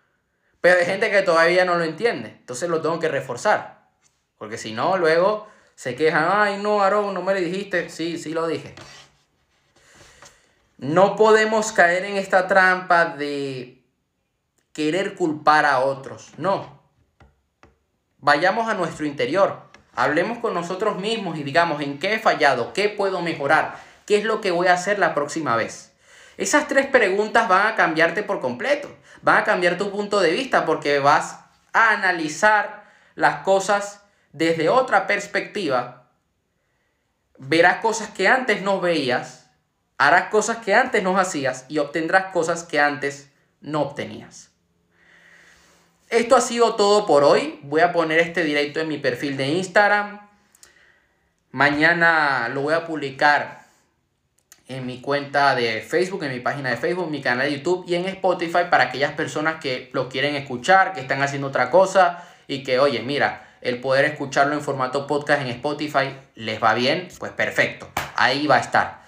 Pero 0.60 0.78
hay 0.78 0.84
gente 0.84 1.10
que 1.10 1.22
todavía 1.22 1.64
no 1.64 1.76
lo 1.76 1.84
entiende. 1.84 2.28
Entonces 2.28 2.68
lo 2.68 2.82
tengo 2.82 3.00
que 3.00 3.08
reforzar. 3.08 3.88
Porque 4.36 4.58
si 4.58 4.72
no, 4.72 4.98
luego 4.98 5.48
se 5.74 5.94
quejan. 5.94 6.28
Ay, 6.30 6.62
no, 6.62 6.82
Aarón, 6.82 7.14
no 7.14 7.22
me 7.22 7.32
lo 7.32 7.40
dijiste. 7.40 7.88
Sí, 7.88 8.18
sí 8.18 8.34
lo 8.34 8.46
dije. 8.46 8.74
No 10.76 11.16
podemos 11.16 11.72
caer 11.72 12.04
en 12.04 12.16
esta 12.16 12.46
trampa 12.46 13.06
de 13.06 13.82
querer 14.74 15.14
culpar 15.14 15.64
a 15.64 15.80
otros. 15.80 16.32
No. 16.36 16.79
Vayamos 18.22 18.68
a 18.68 18.74
nuestro 18.74 19.06
interior, 19.06 19.62
hablemos 19.94 20.38
con 20.38 20.52
nosotros 20.52 20.98
mismos 20.98 21.38
y 21.38 21.42
digamos 21.42 21.80
en 21.80 21.98
qué 21.98 22.14
he 22.14 22.18
fallado, 22.18 22.74
qué 22.74 22.90
puedo 22.90 23.22
mejorar, 23.22 23.76
qué 24.04 24.18
es 24.18 24.24
lo 24.24 24.42
que 24.42 24.50
voy 24.50 24.66
a 24.66 24.74
hacer 24.74 24.98
la 24.98 25.14
próxima 25.14 25.56
vez. 25.56 25.92
Esas 26.36 26.68
tres 26.68 26.86
preguntas 26.86 27.48
van 27.48 27.66
a 27.66 27.76
cambiarte 27.76 28.22
por 28.22 28.40
completo, 28.40 28.94
van 29.22 29.38
a 29.38 29.44
cambiar 29.44 29.78
tu 29.78 29.90
punto 29.90 30.20
de 30.20 30.32
vista 30.32 30.66
porque 30.66 30.98
vas 30.98 31.38
a 31.72 31.92
analizar 31.92 32.84
las 33.14 33.36
cosas 33.36 34.02
desde 34.32 34.68
otra 34.68 35.06
perspectiva. 35.06 36.10
Verás 37.38 37.80
cosas 37.80 38.10
que 38.10 38.28
antes 38.28 38.60
no 38.60 38.80
veías, 38.80 39.50
harás 39.96 40.28
cosas 40.28 40.58
que 40.58 40.74
antes 40.74 41.02
no 41.02 41.18
hacías 41.18 41.64
y 41.68 41.78
obtendrás 41.78 42.32
cosas 42.32 42.64
que 42.64 42.80
antes 42.80 43.30
no 43.62 43.80
obtenías. 43.80 44.49
Esto 46.10 46.34
ha 46.34 46.40
sido 46.40 46.74
todo 46.74 47.06
por 47.06 47.22
hoy. 47.22 47.60
Voy 47.62 47.82
a 47.82 47.92
poner 47.92 48.18
este 48.18 48.42
directo 48.42 48.80
en 48.80 48.88
mi 48.88 48.98
perfil 48.98 49.36
de 49.36 49.46
Instagram. 49.46 50.28
Mañana 51.52 52.50
lo 52.52 52.62
voy 52.62 52.74
a 52.74 52.84
publicar 52.84 53.60
en 54.66 54.86
mi 54.86 55.00
cuenta 55.00 55.54
de 55.54 55.80
Facebook, 55.80 56.24
en 56.24 56.32
mi 56.32 56.40
página 56.40 56.70
de 56.70 56.76
Facebook, 56.76 57.04
en 57.04 57.12
mi 57.12 57.22
canal 57.22 57.46
de 57.46 57.58
YouTube 57.58 57.84
y 57.86 57.94
en 57.94 58.06
Spotify 58.06 58.64
para 58.68 58.84
aquellas 58.84 59.12
personas 59.12 59.60
que 59.60 59.88
lo 59.92 60.08
quieren 60.08 60.34
escuchar, 60.34 60.94
que 60.94 61.00
están 61.00 61.22
haciendo 61.22 61.46
otra 61.46 61.70
cosa 61.70 62.24
y 62.48 62.64
que, 62.64 62.80
oye, 62.80 63.02
mira, 63.02 63.48
el 63.60 63.80
poder 63.80 64.04
escucharlo 64.04 64.54
en 64.54 64.62
formato 64.62 65.06
podcast 65.06 65.42
en 65.42 65.48
Spotify 65.48 66.16
les 66.34 66.60
va 66.60 66.74
bien, 66.74 67.06
pues 67.20 67.30
perfecto, 67.30 67.88
ahí 68.16 68.48
va 68.48 68.56
a 68.56 68.60
estar. 68.60 69.02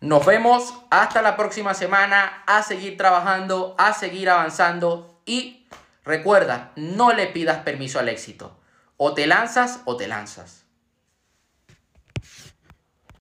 Nos 0.00 0.24
vemos 0.24 0.72
hasta 0.90 1.20
la 1.20 1.36
próxima 1.36 1.74
semana, 1.74 2.44
a 2.46 2.62
seguir 2.62 2.96
trabajando, 2.96 3.74
a 3.76 3.92
seguir 3.92 4.30
avanzando 4.30 5.20
y 5.26 5.60
Recuerda, 6.10 6.72
no 6.74 7.12
le 7.12 7.28
pidas 7.28 7.58
permiso 7.58 8.00
al 8.00 8.08
éxito. 8.08 8.58
O 8.96 9.14
te 9.14 9.28
lanzas 9.28 9.78
o 9.84 9.96
te 9.96 10.08
lanzas. 10.08 10.59